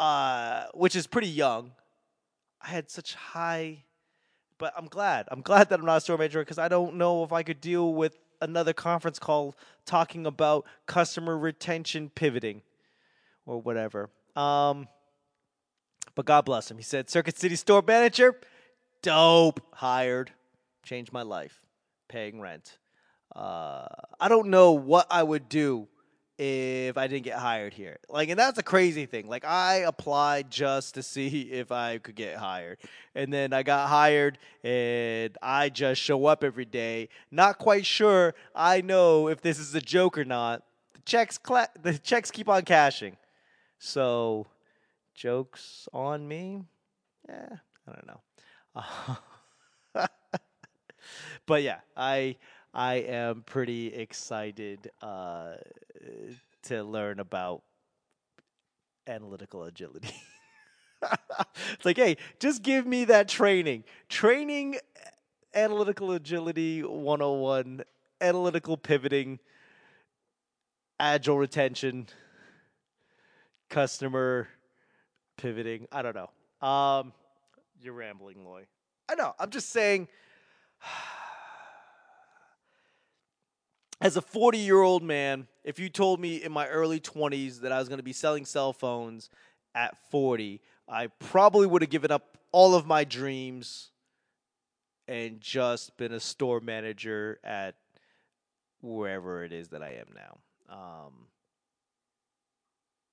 uh, 0.00 0.64
which 0.72 0.96
is 0.96 1.06
pretty 1.06 1.28
young. 1.28 1.72
I 2.62 2.68
had 2.68 2.90
such 2.90 3.14
high, 3.14 3.84
but 4.56 4.72
I'm 4.74 4.86
glad. 4.86 5.28
I'm 5.30 5.42
glad 5.42 5.68
that 5.68 5.78
I'm 5.78 5.84
not 5.84 5.98
a 5.98 6.00
store 6.00 6.16
manager 6.16 6.40
because 6.40 6.56
I 6.56 6.68
don't 6.68 6.94
know 6.94 7.22
if 7.22 7.32
I 7.34 7.42
could 7.42 7.60
deal 7.60 7.92
with 7.92 8.16
another 8.40 8.72
conference 8.72 9.18
call 9.18 9.54
talking 9.84 10.24
about 10.24 10.64
customer 10.86 11.36
retention 11.36 12.10
pivoting 12.14 12.62
or 13.44 13.60
whatever. 13.60 14.08
Um, 14.36 14.88
but 16.14 16.24
God 16.24 16.46
bless 16.46 16.70
him. 16.70 16.78
He 16.78 16.82
said, 16.82 17.10
Circuit 17.10 17.36
City 17.36 17.56
store 17.56 17.84
manager, 17.86 18.40
dope, 19.02 19.60
hired, 19.74 20.32
changed 20.82 21.12
my 21.12 21.22
life, 21.22 21.60
paying 22.08 22.40
rent. 22.40 22.78
Uh, 23.36 23.86
I 24.18 24.28
don't 24.28 24.48
know 24.48 24.72
what 24.72 25.06
I 25.10 25.22
would 25.22 25.50
do 25.50 25.88
if 26.42 26.96
I 26.96 27.06
didn't 27.06 27.24
get 27.24 27.38
hired 27.38 27.74
here. 27.74 27.98
Like, 28.08 28.30
and 28.30 28.38
that's 28.38 28.58
a 28.58 28.62
crazy 28.62 29.04
thing. 29.04 29.28
Like, 29.28 29.44
I 29.44 29.76
applied 29.76 30.50
just 30.50 30.94
to 30.94 31.02
see 31.02 31.42
if 31.52 31.70
I 31.70 31.98
could 31.98 32.14
get 32.14 32.36
hired. 32.36 32.78
And 33.14 33.30
then 33.30 33.52
I 33.52 33.62
got 33.62 33.88
hired, 33.88 34.38
and 34.64 35.36
I 35.42 35.68
just 35.68 36.00
show 36.00 36.24
up 36.26 36.42
every 36.42 36.64
day, 36.64 37.10
not 37.30 37.58
quite 37.58 37.84
sure 37.84 38.34
I 38.54 38.80
know 38.80 39.28
if 39.28 39.42
this 39.42 39.58
is 39.58 39.74
a 39.74 39.82
joke 39.82 40.16
or 40.16 40.24
not. 40.24 40.62
The 40.94 41.02
checks, 41.02 41.36
cla- 41.36 41.68
the 41.82 41.98
checks 41.98 42.30
keep 42.30 42.48
on 42.48 42.62
cashing. 42.62 43.18
So, 43.78 44.46
jokes 45.14 45.88
on 45.92 46.26
me? 46.26 46.62
Yeah, 47.28 47.56
I 47.86 47.92
don't 47.92 48.06
know. 48.06 48.20
but 51.46 51.62
yeah, 51.62 51.80
I 51.96 52.36
I 52.72 52.94
am 52.94 53.42
pretty 53.42 53.88
excited 53.88 54.90
uh, 55.02 55.54
to 56.64 56.82
learn 56.82 57.20
about 57.20 57.62
analytical 59.06 59.64
agility. 59.64 60.14
it's 61.72 61.84
like, 61.84 61.96
hey, 61.96 62.16
just 62.38 62.62
give 62.62 62.86
me 62.86 63.04
that 63.06 63.28
training. 63.28 63.84
Training 64.08 64.76
analytical 65.54 66.12
agility 66.12 66.82
101, 66.82 67.82
analytical 68.20 68.76
pivoting, 68.76 69.38
agile 70.98 71.38
retention, 71.38 72.06
customer 73.68 74.48
pivoting. 75.36 75.86
I 75.90 76.02
don't 76.02 76.14
know. 76.14 76.66
Um, 76.66 77.12
you're 77.80 77.94
rambling, 77.94 78.44
Loy. 78.44 78.66
I 79.08 79.14
know. 79.14 79.34
I'm 79.38 79.50
just 79.50 79.70
saying 79.70 80.08
as 84.00 84.16
a 84.16 84.22
40 84.22 84.58
year 84.58 84.80
old 84.80 85.02
man, 85.02 85.46
if 85.64 85.78
you 85.78 85.88
told 85.88 86.20
me 86.20 86.42
in 86.42 86.52
my 86.52 86.66
early 86.68 87.00
20s 87.00 87.60
that 87.60 87.72
I 87.72 87.78
was 87.78 87.88
going 87.88 87.98
to 87.98 88.04
be 88.04 88.12
selling 88.12 88.44
cell 88.44 88.72
phones 88.72 89.28
at 89.74 89.96
40, 90.10 90.60
I 90.88 91.08
probably 91.08 91.66
would 91.66 91.82
have 91.82 91.90
given 91.90 92.10
up 92.10 92.38
all 92.52 92.74
of 92.74 92.86
my 92.86 93.04
dreams 93.04 93.90
and 95.06 95.40
just 95.40 95.96
been 95.96 96.12
a 96.12 96.20
store 96.20 96.60
manager 96.60 97.38
at 97.44 97.74
wherever 98.80 99.44
it 99.44 99.52
is 99.52 99.68
that 99.68 99.82
I 99.82 100.00
am 100.00 100.06
now. 100.14 100.38
Um, 100.68 101.12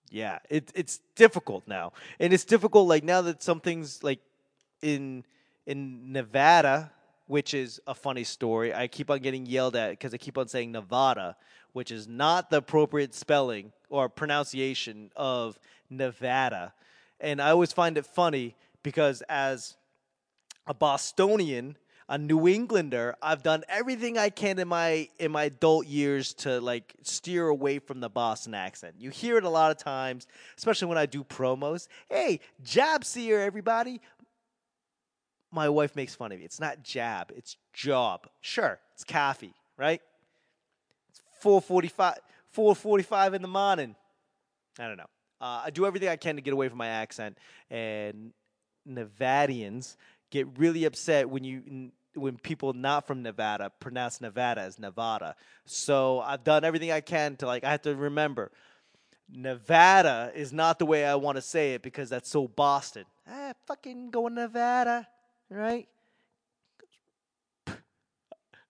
yeah, 0.09 0.39
it, 0.49 0.71
it's 0.73 0.99
difficult 1.15 1.67
now, 1.67 1.91
and 2.19 2.31
it's 2.31 2.45
difficult 2.45 2.87
like 2.87 3.03
now 3.03 3.21
that 3.23 3.43
something's 3.43 4.03
like 4.03 4.19
in 4.81 5.25
in 5.65 6.13
Nevada 6.13 6.91
which 7.27 7.53
is 7.53 7.79
a 7.85 7.93
funny 7.93 8.23
story. 8.23 8.73
I 8.73 8.87
keep 8.87 9.11
on 9.11 9.19
getting 9.19 9.45
yelled 9.45 9.75
at 9.75 9.91
because 9.91 10.13
I 10.13 10.17
keep 10.17 10.37
on 10.37 10.47
saying 10.47 10.71
Nevada, 10.71 11.35
which 11.73 11.91
is 11.91 12.07
not 12.07 12.49
the 12.49 12.57
appropriate 12.57 13.13
spelling 13.13 13.71
or 13.89 14.09
pronunciation 14.09 15.11
of 15.15 15.59
Nevada. 15.89 16.73
And 17.19 17.41
I 17.41 17.51
always 17.51 17.71
find 17.71 17.97
it 17.97 18.05
funny 18.05 18.55
because 18.83 19.21
as 19.29 19.75
a 20.65 20.73
Bostonian, 20.73 21.77
a 22.09 22.17
New 22.17 22.47
Englander, 22.47 23.15
I've 23.21 23.43
done 23.43 23.63
everything 23.67 24.17
I 24.17 24.29
can 24.29 24.59
in 24.59 24.67
my 24.69 25.09
in 25.19 25.31
my 25.31 25.45
adult 25.45 25.87
years 25.87 26.33
to 26.35 26.61
like 26.61 26.95
steer 27.01 27.47
away 27.47 27.79
from 27.79 27.99
the 27.99 28.09
Boston 28.09 28.53
accent. 28.53 28.95
You 28.97 29.09
hear 29.09 29.37
it 29.37 29.43
a 29.43 29.49
lot 29.49 29.71
of 29.71 29.77
times, 29.77 30.25
especially 30.57 30.87
when 30.87 30.97
I 30.97 31.05
do 31.05 31.25
promos. 31.25 31.89
Hey, 32.09 32.39
job 32.63 33.03
seer, 33.03 33.41
everybody 33.41 33.99
my 35.51 35.69
wife 35.69 35.95
makes 35.95 36.15
fun 36.15 36.31
of 36.31 36.39
me. 36.39 36.45
It's 36.45 36.59
not 36.59 36.83
jab, 36.83 37.31
it's 37.35 37.57
job. 37.73 38.27
Sure, 38.41 38.79
it's 38.93 39.03
coffee, 39.03 39.53
right? 39.77 40.01
It's 41.09 41.21
445, 41.39 42.15
445 42.49 43.33
in 43.33 43.41
the 43.41 43.47
morning. 43.47 43.95
I 44.79 44.87
don't 44.87 44.97
know. 44.97 45.05
Uh, 45.39 45.63
I 45.65 45.69
do 45.69 45.85
everything 45.85 46.09
I 46.09 46.15
can 46.15 46.35
to 46.35 46.41
get 46.41 46.53
away 46.53 46.67
from 46.67 46.77
my 46.79 46.87
accent, 46.87 47.37
and 47.69 48.33
Nevadians 48.87 49.95
get 50.31 50.47
really 50.57 50.85
upset 50.85 51.29
when 51.29 51.43
you 51.43 51.91
when 52.15 52.37
people 52.37 52.73
not 52.73 53.05
from 53.05 53.21
Nevada 53.21 53.71
pronounce 53.79 54.19
Nevada 54.19 54.61
as 54.61 54.79
Nevada. 54.79 55.35
So 55.65 56.19
I've 56.21 56.43
done 56.43 56.63
everything 56.63 56.91
I 56.91 57.01
can 57.01 57.35
to 57.37 57.45
like 57.45 57.63
I 57.63 57.71
have 57.71 57.83
to 57.83 57.95
remember 57.95 58.51
Nevada 59.29 60.31
is 60.33 60.51
not 60.51 60.79
the 60.79 60.85
way 60.85 61.05
I 61.05 61.15
want 61.15 61.35
to 61.35 61.41
say 61.41 61.73
it 61.73 61.81
because 61.81 62.09
that's 62.09 62.29
so 62.29 62.47
Boston. 62.47 63.05
Ah, 63.29 63.53
fucking 63.67 64.09
go 64.09 64.27
Nevada 64.27 65.07
right? 65.49 65.87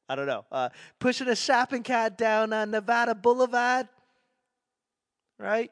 I 0.09 0.15
don't 0.15 0.27
know. 0.27 0.45
Uh, 0.51 0.69
pushing 0.99 1.27
a 1.27 1.35
shopping 1.35 1.83
cart 1.83 2.17
down 2.17 2.53
on 2.53 2.71
Nevada 2.71 3.13
Boulevard, 3.13 3.87
right? 5.37 5.71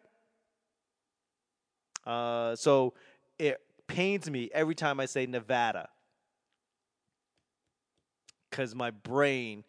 Uh, 2.06 2.56
so 2.56 2.94
it 3.40 3.60
pains 3.88 4.30
me 4.30 4.50
every 4.54 4.76
time 4.76 5.00
I 5.00 5.06
say 5.06 5.26
Nevada 5.26 5.90
because 8.50 8.76
my 8.76 8.92
brain, 8.92 9.64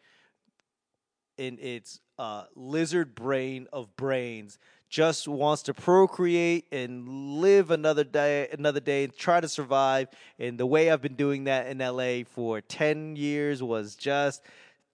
in 1.38 1.58
its 1.60 2.00
uh, 2.18 2.44
lizard 2.54 3.14
brain 3.14 3.66
of 3.72 3.94
brains, 3.96 4.58
just 4.96 5.28
wants 5.28 5.62
to 5.64 5.74
procreate 5.74 6.64
and 6.72 7.06
live 7.38 7.70
another 7.70 8.02
day 8.02 8.48
another 8.50 8.80
day 8.80 9.04
and 9.04 9.14
try 9.14 9.42
to 9.42 9.46
survive. 9.46 10.08
And 10.38 10.58
the 10.58 10.64
way 10.64 10.90
I've 10.90 11.02
been 11.02 11.16
doing 11.16 11.44
that 11.44 11.66
in 11.66 11.80
LA 11.80 12.24
for 12.24 12.62
10 12.62 13.14
years 13.14 13.62
was 13.62 13.94
just 13.94 14.40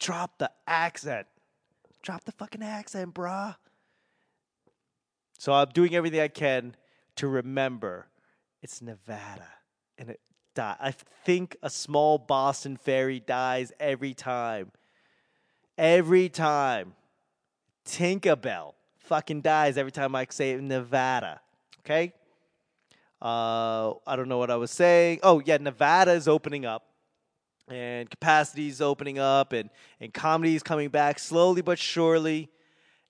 drop 0.01 0.39
the 0.39 0.51
accent. 0.67 1.29
Drop 2.03 2.25
the 2.25 2.33
fucking 2.33 2.65
accent 2.65 3.15
brah 3.15 3.55
so 5.39 5.53
I'm 5.53 5.69
doing 5.71 5.95
everything 5.95 6.21
I 6.21 6.29
can 6.29 6.75
to 7.17 7.29
remember 7.29 8.07
it's 8.61 8.83
Nevada. 8.83 9.49
And 9.99 10.11
it 10.11 10.21
die. 10.57 10.77
I 10.81 10.91
think 11.25 11.57
a 11.63 11.71
small 11.71 12.19
Boston 12.19 12.77
fairy 12.77 13.21
dies 13.21 13.73
every 13.79 14.15
time. 14.15 14.73
Every 15.79 16.29
time. 16.29 16.95
Tinkerbell 17.85 18.75
fucking 19.05 19.43
dies 19.43 19.77
every 19.77 19.93
time 19.93 20.15
I 20.15 20.27
say 20.31 20.57
Nevada. 20.57 21.41
Okay? 21.81 22.13
Uh, 23.21 23.95
I 24.07 24.17
don't 24.17 24.29
know 24.29 24.39
what 24.39 24.51
I 24.51 24.57
was 24.57 24.71
saying. 24.71 25.21
Oh, 25.23 25.41
yeah, 25.45 25.57
Nevada 25.59 26.13
is 26.13 26.27
opening 26.27 26.65
up 26.65 26.87
and 27.69 28.11
capacity 28.11 28.69
is 28.69 28.81
opening 28.81 29.19
up 29.19 29.53
and, 29.53 29.71
and 30.01 30.13
comedy 30.13 30.57
is 30.57 30.63
coming 30.63 30.89
back 30.89 31.19
slowly 31.19 31.63
but 31.63 31.79
surely. 31.79 32.51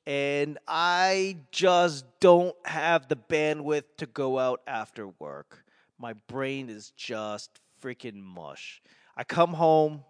And 0.07 0.59
I 0.67 1.39
just 1.53 2.05
don't 2.21 2.57
have 2.67 3.09
the 3.09 3.17
bandwidth 3.17 3.85
to 3.99 4.07
go 4.07 4.39
out 4.39 4.61
after 4.67 5.09
work. 5.19 5.65
My 5.99 6.15
brain 6.27 6.69
is 6.69 6.93
just 6.97 7.61
freaking 7.81 8.21
mush. 8.21 8.83
I 9.17 9.25
come 9.25 9.55
home, 9.55 10.05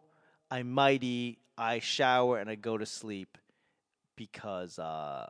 I 0.51 0.63
might 0.63 1.05
eat, 1.05 1.39
I 1.59 1.81
shower, 1.81 2.39
and 2.39 2.49
I 2.49 2.55
go 2.55 2.79
to 2.79 2.87
sleep 2.87 3.37
because 4.17 4.79
uh, 4.79 5.27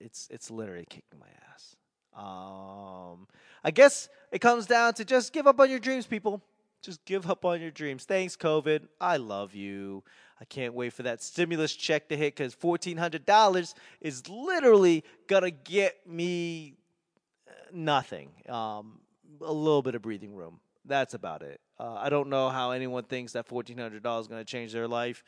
it's 0.00 0.28
it's 0.30 0.50
literally 0.50 0.86
kicking 0.88 1.18
my 1.18 1.26
ass. 1.52 1.76
Um, 2.16 3.26
I 3.62 3.70
guess 3.70 4.08
it 4.32 4.40
comes 4.40 4.66
down 4.66 4.94
to 4.94 5.04
just 5.04 5.32
give 5.32 5.46
up 5.46 5.60
on 5.60 5.68
your 5.68 5.78
dreams, 5.78 6.06
people. 6.06 6.42
Just 6.82 7.04
give 7.04 7.28
up 7.28 7.44
on 7.44 7.60
your 7.60 7.70
dreams. 7.70 8.04
Thanks, 8.04 8.36
COVID. 8.36 8.86
I 9.00 9.16
love 9.16 9.54
you. 9.54 10.04
I 10.40 10.44
can't 10.44 10.74
wait 10.74 10.92
for 10.92 11.02
that 11.02 11.22
stimulus 11.22 11.74
check 11.74 12.08
to 12.08 12.16
hit 12.16 12.36
because 12.36 12.54
$1,400 12.54 13.74
is 14.00 14.28
literally 14.28 15.02
to 15.28 15.50
get 15.50 16.06
me 16.06 16.74
uh, 17.48 17.52
nothing. 17.72 18.30
Um, 18.48 19.00
a 19.40 19.52
little 19.52 19.82
bit 19.82 19.94
of 19.94 20.02
breathing 20.02 20.34
room. 20.34 20.60
That's 20.84 21.14
about 21.14 21.42
it. 21.42 21.60
Uh, 21.78 21.94
I 21.94 22.08
don't 22.08 22.28
know 22.28 22.48
how 22.48 22.70
anyone 22.70 23.04
thinks 23.04 23.32
that 23.32 23.48
$1,400 23.48 24.20
is 24.20 24.28
going 24.28 24.40
to 24.40 24.44
change 24.44 24.72
their 24.72 24.88
life. 24.88 25.24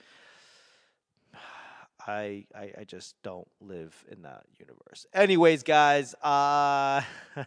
I, 2.08 2.46
I, 2.54 2.72
I 2.80 2.84
just 2.84 3.22
don't 3.22 3.46
live 3.60 3.94
in 4.10 4.22
that 4.22 4.44
universe. 4.58 5.06
Anyways, 5.12 5.62
guys, 5.62 6.14
uh, 6.22 7.02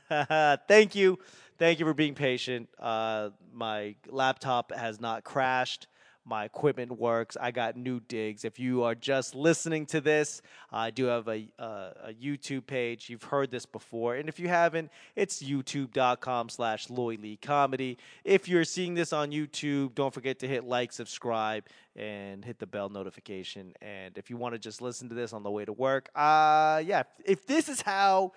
thank 0.68 0.94
you, 0.94 1.18
thank 1.58 1.80
you 1.80 1.86
for 1.86 1.96
being 1.96 2.14
patient. 2.14 2.70
Uh, 2.78 3.32
my 3.52 3.96
laptop 4.08 4.72
has 4.72 5.02
not 5.02 5.24
crashed 5.24 5.88
my 6.26 6.46
equipment 6.46 6.92
works. 7.00 7.36
I 7.40 7.52
got 7.52 7.76
new 7.76 8.00
digs. 8.00 8.46
If 8.46 8.60
you 8.60 8.84
are 8.84 8.96
just 8.96 9.34
listening 9.34 9.86
to 9.88 10.02
this, 10.02 10.42
I 10.72 10.92
do 10.92 11.06
have 11.06 11.28
a, 11.28 11.48
uh, 11.58 11.92
a 12.06 12.14
YouTube 12.14 12.68
page. 12.68 13.10
You've 13.10 13.24
heard 13.24 13.52
this 13.52 13.66
before. 13.66 14.16
And 14.16 14.30
if 14.30 14.40
you 14.40 14.48
haven't, 14.48 14.92
it's 15.16 15.42
youtube.com 15.42 16.50
slash 16.50 16.90
Lloyd 16.90 17.22
Lee 17.22 17.38
Comedy. 17.38 17.98
If 18.24 18.48
you're 18.48 18.66
seeing 18.66 18.94
this 18.94 19.14
on 19.14 19.32
YouTube, 19.32 19.96
don't 19.96 20.14
forget 20.14 20.40
to 20.40 20.48
hit 20.48 20.64
like, 20.64 20.92
subscribe, 20.92 21.66
and 21.96 22.46
hit 22.46 22.60
the 22.60 22.68
bell 22.68 22.90
notification. 22.90 23.74
And 23.82 24.18
if 24.18 24.30
you 24.30 24.38
want 24.38 24.54
to 24.54 24.60
just 24.60 24.82
listen 24.82 25.10
to 25.10 25.16
this 25.16 25.34
on 25.34 25.44
the 25.44 25.52
way 25.52 25.66
to 25.66 25.74
work, 25.74 26.10
uh, 26.16 26.82
yeah, 26.86 27.04
if 27.26 27.48
this 27.48 27.68
is 27.68 27.82
how 27.82 28.34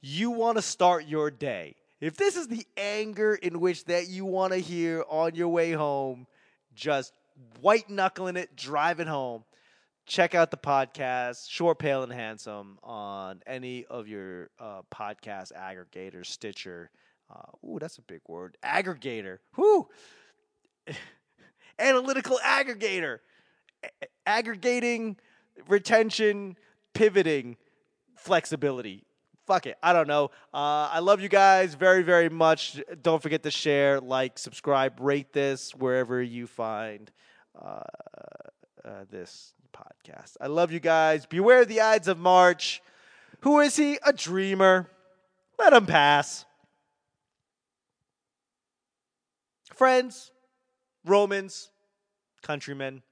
you 0.00 0.30
want 0.30 0.58
to 0.58 0.62
start 0.62 1.06
your 1.06 1.30
day, 1.30 1.76
if 2.00 2.16
this 2.16 2.36
is 2.36 2.48
the 2.48 2.66
anger 2.76 3.34
in 3.34 3.60
which 3.60 3.84
that 3.84 4.08
you 4.08 4.24
want 4.24 4.52
to 4.52 4.58
hear 4.58 5.04
on 5.08 5.34
your 5.34 5.48
way 5.48 5.72
home, 5.72 6.26
just 6.74 7.12
white 7.60 7.88
knuckling 7.88 8.36
it, 8.36 8.56
driving 8.56 9.06
home. 9.06 9.44
Check 10.06 10.34
out 10.34 10.50
the 10.50 10.56
podcast, 10.56 11.48
Short, 11.48 11.78
Pale, 11.78 12.04
and 12.04 12.12
Handsome, 12.12 12.78
on 12.82 13.42
any 13.46 13.84
of 13.86 14.08
your 14.08 14.50
uh, 14.58 14.82
podcast 14.92 15.52
aggregators, 15.52 16.26
Stitcher. 16.26 16.90
Uh, 17.30 17.66
ooh, 17.66 17.78
that's 17.78 17.98
a 17.98 18.02
big 18.02 18.20
word. 18.26 18.56
Aggregator. 18.64 19.38
Whoo! 19.56 19.86
Analytical 21.78 22.40
aggregator. 22.44 23.18
A- 23.84 23.88
aggregating, 24.26 25.16
retention, 25.68 26.56
pivoting, 26.94 27.56
flexibility 28.16 29.04
fuck 29.46 29.66
it. 29.66 29.76
I 29.82 29.92
don't 29.92 30.06
know. 30.06 30.26
Uh, 30.54 30.86
I 30.92 31.00
love 31.00 31.20
you 31.20 31.28
guys 31.28 31.74
very, 31.74 32.04
very 32.04 32.28
much. 32.28 32.80
Don't 33.02 33.20
forget 33.20 33.42
to 33.42 33.50
share, 33.50 33.98
like, 33.98 34.38
subscribe, 34.38 35.00
rate 35.00 35.32
this 35.32 35.74
wherever 35.74 36.22
you 36.22 36.46
find 36.46 37.10
uh, 37.58 37.80
uh, 38.84 39.04
this 39.10 39.54
podcast. 39.72 40.36
I 40.40 40.46
love 40.46 40.72
you 40.72 40.80
guys. 40.80 41.26
Beware 41.26 41.64
the 41.64 41.80
Ides 41.80 42.08
of 42.08 42.18
March. 42.18 42.82
Who 43.40 43.60
is 43.60 43.76
he? 43.76 43.98
A 44.04 44.12
dreamer. 44.12 44.88
Let 45.58 45.72
him 45.72 45.86
pass. 45.86 46.44
Friends, 49.74 50.30
Romans, 51.04 51.70
countrymen, 52.42 53.02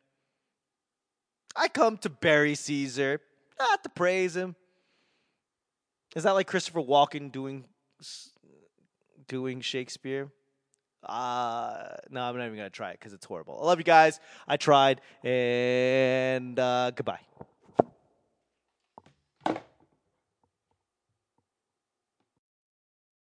I 1.57 1.69
come 1.69 1.97
to 1.99 2.11
bury 2.11 2.55
Caesar, 2.55 3.21
not 3.59 3.83
to 3.83 3.89
praise 3.89 4.37
him. 4.37 4.55
Is 6.15 6.25
that 6.25 6.33
like 6.33 6.47
Christopher 6.47 6.81
Walken 6.81 7.33
doing 7.33 7.65
doing 9.27 9.61
Shakespeare? 9.61 10.31
Uh, 11.05 11.97
no, 12.11 12.23
I'm 12.23 12.37
not 12.37 12.47
even 12.47 12.57
gonna 12.57 12.71
try 12.71 12.91
it 12.91 12.99
because 12.99 13.13
it's 13.13 13.25
horrible. 13.25 13.59
I 13.63 13.67
love 13.67 13.79
you 13.79 13.85
guys. 13.85 14.21
I 14.47 14.57
tried, 14.57 15.01
and 15.25 16.59
uh, 16.59 16.91
goodbye. 16.95 17.21